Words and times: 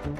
Thank 0.00 0.18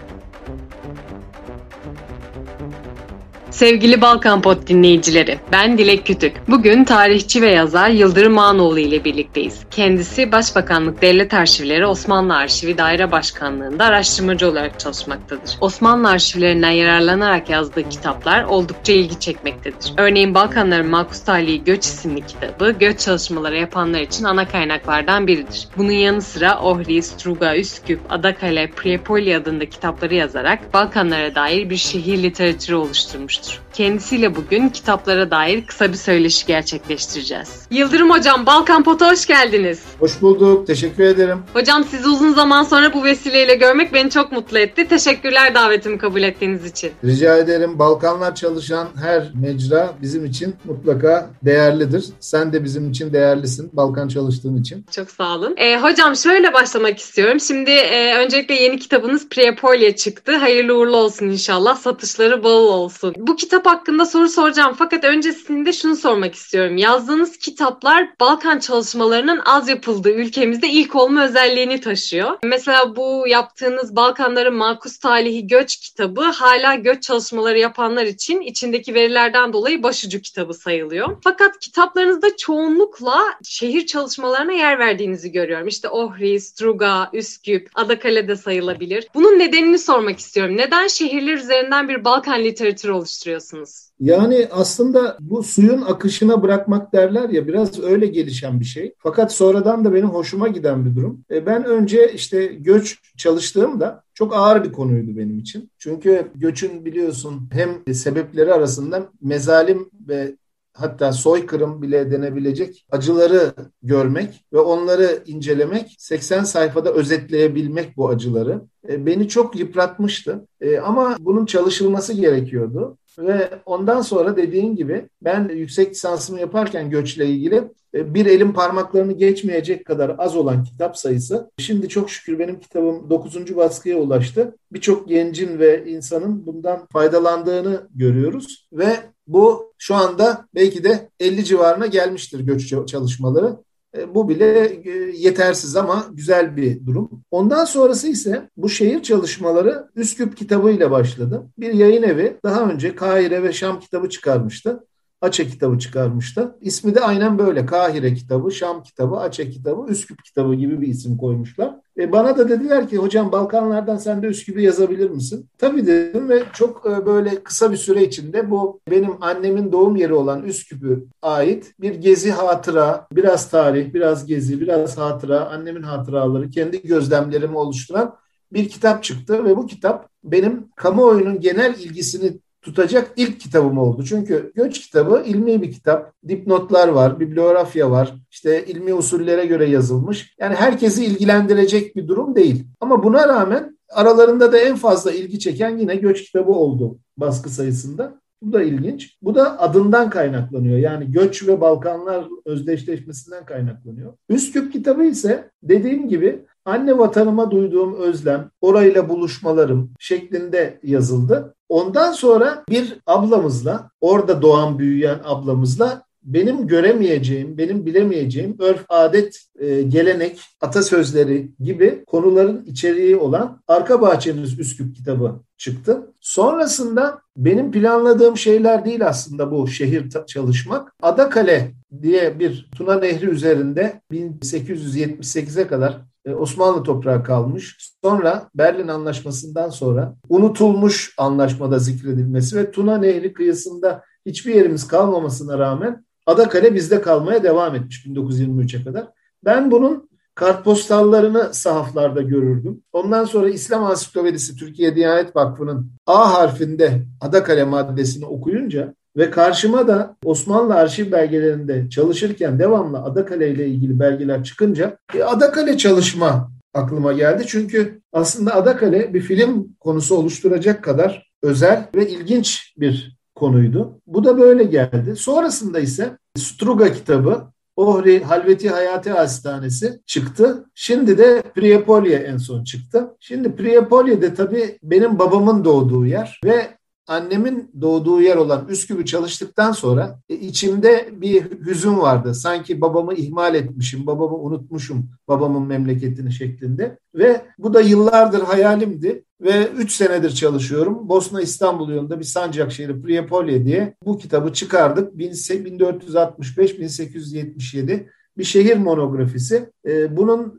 you. 3.32 3.37
Sevgili 3.50 4.00
Balkan 4.00 4.42
Pot 4.42 4.66
dinleyicileri, 4.66 5.38
ben 5.52 5.78
Dilek 5.78 6.06
Kütük. 6.06 6.48
Bugün 6.48 6.84
tarihçi 6.84 7.42
ve 7.42 7.50
yazar 7.50 7.88
Yıldırım 7.88 8.38
Ağanoğlu 8.38 8.78
ile 8.78 9.04
birlikteyiz. 9.04 9.60
Kendisi 9.70 10.32
Başbakanlık 10.32 11.02
Devlet 11.02 11.34
Arşivleri 11.34 11.86
Osmanlı 11.86 12.36
Arşivi 12.36 12.78
Daire 12.78 13.12
Başkanlığı'nda 13.12 13.84
araştırmacı 13.84 14.48
olarak 14.50 14.80
çalışmaktadır. 14.80 15.56
Osmanlı 15.60 16.08
arşivlerinden 16.08 16.70
yararlanarak 16.70 17.50
yazdığı 17.50 17.88
kitaplar 17.88 18.44
oldukça 18.44 18.92
ilgi 18.92 19.20
çekmektedir. 19.20 19.92
Örneğin 19.96 20.34
Balkanların 20.34 20.90
Makus 20.90 21.24
Talihi 21.24 21.64
Göç 21.64 21.84
isimli 21.84 22.26
kitabı, 22.26 22.70
göç 22.70 23.00
çalışmaları 23.00 23.56
yapanlar 23.56 24.00
için 24.00 24.24
ana 24.24 24.48
kaynaklardan 24.48 25.26
biridir. 25.26 25.68
Bunun 25.76 25.92
yanı 25.92 26.22
sıra 26.22 26.58
Ohri, 26.60 27.02
Struga, 27.02 27.56
Üsküp, 27.56 28.00
Adakale, 28.10 28.70
Priepoli 28.70 29.36
adında 29.36 29.68
kitapları 29.68 30.14
yazarak 30.14 30.74
Balkanlara 30.74 31.34
dair 31.34 31.70
bir 31.70 31.76
şehir 31.76 32.22
literatürü 32.22 32.76
oluşturmuştur 32.76 33.37
mestre. 33.38 33.67
Kendisiyle 33.78 34.36
bugün 34.36 34.68
kitaplara 34.68 35.30
dair 35.30 35.66
kısa 35.66 35.88
bir 35.92 35.96
söyleşi 35.96 36.46
gerçekleştireceğiz. 36.46 37.66
Yıldırım 37.70 38.10
Hocam, 38.10 38.46
Balkan 38.46 38.82
Pot'a 38.82 39.12
hoş 39.12 39.26
geldiniz. 39.26 39.82
Hoş 39.98 40.22
bulduk, 40.22 40.66
teşekkür 40.66 41.04
ederim. 41.04 41.38
Hocam 41.52 41.84
sizi 41.84 42.08
uzun 42.08 42.32
zaman 42.32 42.62
sonra 42.62 42.94
bu 42.94 43.04
vesileyle 43.04 43.54
görmek 43.54 43.94
beni 43.94 44.10
çok 44.10 44.32
mutlu 44.32 44.58
etti. 44.58 44.88
Teşekkürler 44.88 45.54
davetimi 45.54 45.98
kabul 45.98 46.22
ettiğiniz 46.22 46.64
için. 46.64 46.92
Rica 47.04 47.36
ederim. 47.36 47.78
Balkanlar 47.78 48.34
çalışan 48.34 48.88
her 49.02 49.30
mecra 49.34 49.94
bizim 50.02 50.24
için 50.24 50.56
mutlaka 50.64 51.30
değerlidir. 51.42 52.04
Sen 52.20 52.52
de 52.52 52.64
bizim 52.64 52.90
için 52.90 53.12
değerlisin 53.12 53.70
Balkan 53.72 54.08
çalıştığın 54.08 54.60
için. 54.60 54.86
Çok 54.90 55.10
sağ 55.10 55.34
olun. 55.36 55.54
E, 55.56 55.78
hocam 55.78 56.16
şöyle 56.16 56.52
başlamak 56.52 56.98
istiyorum. 56.98 57.40
Şimdi 57.40 57.70
e, 57.70 58.14
öncelikle 58.14 58.54
yeni 58.54 58.78
kitabınız 58.78 59.28
Priapolye 59.28 59.96
çıktı. 59.96 60.36
Hayırlı 60.36 60.78
uğurlu 60.78 60.96
olsun 60.96 61.26
inşallah. 61.26 61.76
Satışları 61.76 62.42
bol 62.44 62.68
olsun. 62.68 63.14
Bu 63.16 63.36
kitap 63.36 63.67
hakkında 63.68 64.06
soru 64.06 64.28
soracağım 64.28 64.74
fakat 64.78 65.04
öncesinde 65.04 65.72
şunu 65.72 65.96
sormak 65.96 66.34
istiyorum. 66.34 66.76
Yazdığınız 66.76 67.36
kitaplar 67.36 68.08
Balkan 68.20 68.58
çalışmalarının 68.58 69.40
az 69.44 69.68
yapıldığı 69.68 70.12
ülkemizde 70.12 70.68
ilk 70.68 70.94
olma 70.94 71.24
özelliğini 71.24 71.80
taşıyor. 71.80 72.38
Mesela 72.44 72.96
bu 72.96 73.24
yaptığınız 73.28 73.96
Balkanların 73.96 74.54
Makus 74.54 74.98
Talihi 74.98 75.46
Göç 75.46 75.76
kitabı 75.76 76.22
hala 76.22 76.74
göç 76.74 77.02
çalışmaları 77.02 77.58
yapanlar 77.58 78.04
için 78.04 78.40
içindeki 78.40 78.94
verilerden 78.94 79.52
dolayı 79.52 79.82
başucu 79.82 80.20
kitabı 80.20 80.54
sayılıyor. 80.54 81.16
Fakat 81.24 81.58
kitaplarınızda 81.58 82.36
çoğunlukla 82.36 83.22
şehir 83.44 83.86
çalışmalarına 83.86 84.52
yer 84.52 84.78
verdiğinizi 84.78 85.32
görüyorum. 85.32 85.68
İşte 85.68 85.88
Ohri, 85.88 86.40
Struga, 86.40 87.10
Üsküp, 87.12 87.70
Adakale'de 87.74 88.36
sayılabilir. 88.36 89.08
Bunun 89.14 89.38
nedenini 89.38 89.78
sormak 89.78 90.18
istiyorum. 90.18 90.56
Neden 90.56 90.86
şehirler 90.86 91.34
üzerinden 91.34 91.88
bir 91.88 92.04
Balkan 92.04 92.44
literatürü 92.44 92.92
oluşturuyorsunuz? 92.92 93.47
Oluşturuyorsunuz? 93.54 93.90
Yani 94.00 94.48
aslında 94.50 95.16
bu 95.20 95.42
suyun 95.42 95.82
akışına 95.82 96.42
bırakmak 96.42 96.92
derler 96.92 97.28
ya 97.28 97.46
biraz 97.46 97.80
öyle 97.80 98.06
gelişen 98.06 98.60
bir 98.60 98.64
şey. 98.64 98.94
Fakat 98.98 99.32
sonradan 99.32 99.84
da 99.84 99.94
benim 99.94 100.08
hoşuma 100.08 100.48
giden 100.48 100.86
bir 100.86 100.96
durum. 100.96 101.24
E 101.30 101.46
ben 101.46 101.64
önce 101.64 102.12
işte 102.12 102.46
göç 102.46 102.98
çalıştığımda 103.16 104.02
çok 104.14 104.34
ağır 104.36 104.64
bir 104.64 104.72
konuydu 104.72 105.16
benim 105.16 105.38
için. 105.38 105.70
Çünkü 105.78 106.30
göçün 106.34 106.84
biliyorsun 106.84 107.48
hem 107.52 107.94
sebepleri 107.94 108.54
arasında 108.54 109.08
mezalim 109.20 109.90
ve 110.08 110.36
hatta 110.72 111.12
soykırım 111.12 111.82
bile 111.82 112.10
denebilecek 112.10 112.86
acıları 112.90 113.52
görmek 113.82 114.44
ve 114.52 114.58
onları 114.58 115.22
incelemek, 115.26 115.94
80 115.98 116.44
sayfada 116.44 116.92
özetleyebilmek 116.92 117.96
bu 117.96 118.08
acıları 118.08 118.62
e, 118.88 119.06
beni 119.06 119.28
çok 119.28 119.56
yıpratmıştı. 119.56 120.46
E, 120.60 120.78
ama 120.78 121.16
bunun 121.20 121.46
çalışılması 121.46 122.12
gerekiyordu. 122.12 122.98
Ve 123.18 123.50
ondan 123.66 124.00
sonra 124.00 124.36
dediğin 124.36 124.76
gibi 124.76 125.08
ben 125.22 125.48
yüksek 125.48 125.90
lisansımı 125.90 126.40
yaparken 126.40 126.90
göçle 126.90 127.26
ilgili 127.26 127.64
e, 127.94 128.14
bir 128.14 128.26
elin 128.26 128.52
parmaklarını 128.52 129.12
geçmeyecek 129.12 129.84
kadar 129.84 130.14
az 130.18 130.36
olan 130.36 130.64
kitap 130.64 130.96
sayısı. 130.98 131.50
Şimdi 131.58 131.88
çok 131.88 132.10
şükür 132.10 132.38
benim 132.38 132.60
kitabım 132.60 133.10
9. 133.10 133.56
baskıya 133.56 133.96
ulaştı. 133.96 134.56
Birçok 134.72 135.08
gencin 135.08 135.58
ve 135.58 135.86
insanın 135.86 136.46
bundan 136.46 136.86
faydalandığını 136.92 137.88
görüyoruz 137.94 138.68
ve 138.72 138.96
bu 139.26 139.72
şu 139.78 139.94
anda 139.94 140.48
belki 140.54 140.84
de 140.84 141.08
50 141.20 141.44
civarına 141.44 141.86
gelmiştir 141.86 142.40
göç 142.40 142.68
çalışmaları. 142.86 143.56
E, 143.96 144.14
bu 144.14 144.28
bile 144.28 144.64
e, 144.84 144.90
yetersiz 145.16 145.76
ama 145.76 146.06
güzel 146.12 146.56
bir 146.56 146.86
durum. 146.86 147.10
Ondan 147.30 147.64
sonrası 147.64 148.08
ise 148.08 148.48
bu 148.56 148.68
şehir 148.68 149.02
çalışmaları 149.02 149.88
Üsküp 149.96 150.36
kitabı 150.36 150.70
ile 150.70 150.90
başladı. 150.90 151.46
Bir 151.58 151.74
yayın 151.74 152.02
evi 152.02 152.36
daha 152.44 152.70
önce 152.70 152.94
Kahire 152.94 153.42
ve 153.42 153.52
Şam 153.52 153.80
kitabı 153.80 154.08
çıkarmıştı. 154.08 154.86
Açe 155.20 155.46
kitabı 155.46 155.78
çıkarmıştı. 155.78 156.56
İsmi 156.60 156.94
de 156.94 157.00
aynen 157.00 157.38
böyle. 157.38 157.66
Kahire 157.66 158.14
kitabı, 158.14 158.52
Şam 158.52 158.82
kitabı, 158.82 159.16
Açe 159.16 159.50
kitabı, 159.50 159.90
Üsküp 159.90 160.24
kitabı 160.24 160.54
gibi 160.54 160.80
bir 160.80 160.88
isim 160.88 161.16
koymuşlar. 161.16 161.74
E 161.98 162.12
bana 162.12 162.38
da 162.38 162.48
dediler 162.48 162.88
ki 162.88 162.96
hocam 162.96 163.32
Balkanlardan 163.32 163.96
sen 163.96 164.22
de 164.22 164.26
Üsküp'ü 164.26 164.60
yazabilir 164.60 165.10
misin? 165.10 165.48
Tabii 165.58 165.86
dedim 165.86 166.28
ve 166.28 166.42
çok 166.52 166.86
e, 166.86 167.06
böyle 167.06 167.42
kısa 167.42 167.72
bir 167.72 167.76
süre 167.76 168.04
içinde 168.04 168.50
bu 168.50 168.80
benim 168.90 169.22
annemin 169.22 169.72
doğum 169.72 169.96
yeri 169.96 170.14
olan 170.14 170.42
Üsküp'ü 170.42 171.06
ait 171.22 171.74
bir 171.80 171.94
gezi 171.94 172.30
hatıra, 172.30 173.06
biraz 173.12 173.50
tarih, 173.50 173.94
biraz 173.94 174.26
gezi, 174.26 174.60
biraz 174.60 174.98
hatıra, 174.98 175.48
annemin 175.48 175.82
hatıraları, 175.82 176.50
kendi 176.50 176.82
gözlemlerimi 176.82 177.58
oluşturan 177.58 178.16
bir 178.52 178.68
kitap 178.68 179.04
çıktı 179.04 179.44
ve 179.44 179.56
bu 179.56 179.66
kitap 179.66 180.08
benim 180.24 180.68
kamuoyunun 180.76 181.40
genel 181.40 181.74
ilgisini 181.74 182.38
tutacak 182.68 183.12
ilk 183.16 183.40
kitabım 183.40 183.78
oldu. 183.78 184.04
Çünkü 184.04 184.52
Göç 184.54 184.80
kitabı 184.80 185.22
ilmi 185.26 185.62
bir 185.62 185.72
kitap. 185.72 186.12
Dipnotlar 186.28 186.88
var, 186.88 187.20
bibliografya 187.20 187.90
var. 187.90 188.14
İşte 188.30 188.66
ilmi 188.66 188.94
usullere 188.94 189.46
göre 189.46 189.70
yazılmış. 189.70 190.34
Yani 190.40 190.54
herkesi 190.54 191.04
ilgilendirecek 191.04 191.96
bir 191.96 192.08
durum 192.08 192.36
değil. 192.36 192.66
Ama 192.80 193.04
buna 193.04 193.28
rağmen 193.28 193.78
aralarında 193.90 194.52
da 194.52 194.58
en 194.58 194.76
fazla 194.76 195.12
ilgi 195.12 195.38
çeken 195.38 195.78
yine 195.78 195.96
Göç 195.96 196.24
kitabı 196.24 196.50
oldu 196.50 196.98
baskı 197.16 197.50
sayısında. 197.50 198.20
Bu 198.42 198.52
da 198.52 198.62
ilginç. 198.62 199.16
Bu 199.22 199.34
da 199.34 199.60
adından 199.60 200.10
kaynaklanıyor. 200.10 200.78
Yani 200.78 201.12
göç 201.12 201.48
ve 201.48 201.60
Balkanlar 201.60 202.24
özdeşleşmesinden 202.44 203.44
kaynaklanıyor. 203.44 204.12
Üsküp 204.28 204.72
kitabı 204.72 205.04
ise 205.04 205.50
dediğim 205.62 206.08
gibi 206.08 206.44
anne 206.64 206.98
vatanıma 206.98 207.50
duyduğum 207.50 207.94
özlem, 207.94 208.50
orayla 208.60 209.08
buluşmalarım 209.08 209.90
şeklinde 209.98 210.80
yazıldı. 210.82 211.54
Ondan 211.68 212.12
sonra 212.12 212.64
bir 212.70 212.98
ablamızla, 213.06 213.90
orada 214.00 214.42
doğan 214.42 214.78
büyüyen 214.78 215.20
ablamızla 215.24 216.02
benim 216.22 216.66
göremeyeceğim, 216.66 217.58
benim 217.58 217.86
bilemeyeceğim 217.86 218.56
örf, 218.58 218.84
adet, 218.88 219.40
e, 219.58 219.82
gelenek, 219.82 220.40
atasözleri 220.60 221.50
gibi 221.60 222.04
konuların 222.06 222.64
içeriği 222.64 223.16
olan 223.16 223.62
Arka 223.68 224.00
Bahçemiz 224.00 224.58
Üsküp 224.58 224.96
kitabı 224.96 225.40
çıktı. 225.56 226.14
Sonrasında 226.20 227.20
benim 227.36 227.72
planladığım 227.72 228.36
şeyler 228.36 228.84
değil 228.84 229.06
aslında 229.06 229.50
bu 229.50 229.68
şehir 229.68 230.10
çalışmak. 230.26 230.92
Adakale 231.02 231.74
diye 232.02 232.38
bir 232.38 232.70
Tuna 232.76 232.94
Nehri 232.94 233.26
üzerinde 233.26 234.00
1878'e 234.12 235.66
kadar 235.66 236.00
Osmanlı 236.34 236.82
toprağı 236.82 237.24
kalmış. 237.24 237.92
Sonra 238.04 238.48
Berlin 238.54 238.88
Anlaşması'ndan 238.88 239.68
sonra 239.68 240.14
unutulmuş 240.28 241.14
anlaşmada 241.18 241.78
zikredilmesi 241.78 242.56
ve 242.56 242.70
Tuna 242.70 242.98
Nehri 242.98 243.32
kıyısında 243.32 244.02
hiçbir 244.26 244.54
yerimiz 244.54 244.88
kalmamasına 244.88 245.58
rağmen 245.58 246.04
Adakale 246.26 246.74
bizde 246.74 247.00
kalmaya 247.00 247.42
devam 247.42 247.74
etmiş 247.74 248.06
1923'e 248.06 248.84
kadar. 248.84 249.08
Ben 249.44 249.70
bunun 249.70 250.08
kartpostallarını 250.34 251.54
sahaflarda 251.54 252.22
görürdüm. 252.22 252.82
Ondan 252.92 253.24
sonra 253.24 253.48
İslam 253.48 253.84
Ansiklopedisi 253.84 254.56
Türkiye 254.56 254.96
Diyanet 254.96 255.36
Vakfı'nın 255.36 255.90
A 256.06 256.34
harfinde 256.34 257.02
Adakale 257.20 257.64
maddesini 257.64 258.26
okuyunca 258.26 258.94
ve 259.18 259.30
karşıma 259.30 259.88
da 259.88 260.16
Osmanlı 260.24 260.74
arşiv 260.74 261.12
belgelerinde 261.12 261.90
çalışırken 261.90 262.58
devamlı 262.58 262.98
Adakale 262.98 263.50
ile 263.50 263.66
ilgili 263.66 264.00
belgeler 264.00 264.44
çıkınca 264.44 264.98
e, 265.14 265.22
Adakale 265.22 265.78
çalışma 265.78 266.50
aklıma 266.74 267.12
geldi. 267.12 267.44
Çünkü 267.46 268.00
aslında 268.12 268.54
Adakale 268.54 269.14
bir 269.14 269.20
film 269.20 269.68
konusu 269.80 270.16
oluşturacak 270.16 270.84
kadar 270.84 271.32
özel 271.42 271.88
ve 271.94 272.08
ilginç 272.08 272.74
bir 272.78 273.18
konuydu. 273.34 274.00
Bu 274.06 274.24
da 274.24 274.38
böyle 274.38 274.64
geldi. 274.64 275.16
Sonrasında 275.16 275.80
ise 275.80 276.18
Struga 276.36 276.92
kitabı 276.92 277.44
Ohri 277.76 278.24
Halveti 278.24 278.70
Hayati 278.70 279.10
Hastanesi 279.10 280.00
çıktı. 280.06 280.64
Şimdi 280.74 281.18
de 281.18 281.42
Priapolye 281.54 282.16
en 282.16 282.36
son 282.36 282.64
çıktı. 282.64 283.08
Şimdi 283.20 283.56
Priapolye'de 283.56 284.34
tabii 284.34 284.78
benim 284.82 285.18
babamın 285.18 285.64
doğduğu 285.64 286.06
yer 286.06 286.40
ve 286.44 286.77
annemin 287.08 287.70
doğduğu 287.80 288.20
yer 288.20 288.36
olan 288.36 288.68
Üsküp'ü 288.68 289.04
çalıştıktan 289.04 289.72
sonra 289.72 290.20
e, 290.28 290.34
içimde 290.34 291.08
bir 291.12 291.44
hüzün 291.66 291.98
vardı. 291.98 292.34
Sanki 292.34 292.80
babamı 292.80 293.14
ihmal 293.14 293.54
etmişim, 293.54 294.06
babamı 294.06 294.36
unutmuşum, 294.36 295.10
babamın 295.28 295.66
memleketini 295.66 296.32
şeklinde. 296.32 296.98
Ve 297.14 297.42
bu 297.58 297.74
da 297.74 297.80
yıllardır 297.80 298.42
hayalimdi. 298.42 299.24
ve 299.40 299.68
3 299.76 299.92
senedir 299.92 300.30
çalışıyorum. 300.30 301.08
Bosna 301.08 301.42
İstanbul 301.42 301.90
yolunda 301.90 302.18
bir 302.18 302.24
sancak 302.24 302.72
şehri 302.72 303.02
Priyapolye 303.02 303.64
diye 303.64 303.94
bu 304.04 304.18
kitabı 304.18 304.52
çıkardık. 304.52 305.14
1465-1877 305.14 308.06
bir 308.38 308.44
şehir 308.44 308.76
monografisi. 308.76 309.70
Ee, 309.86 310.16
bunun 310.16 310.46
e, 310.46 310.50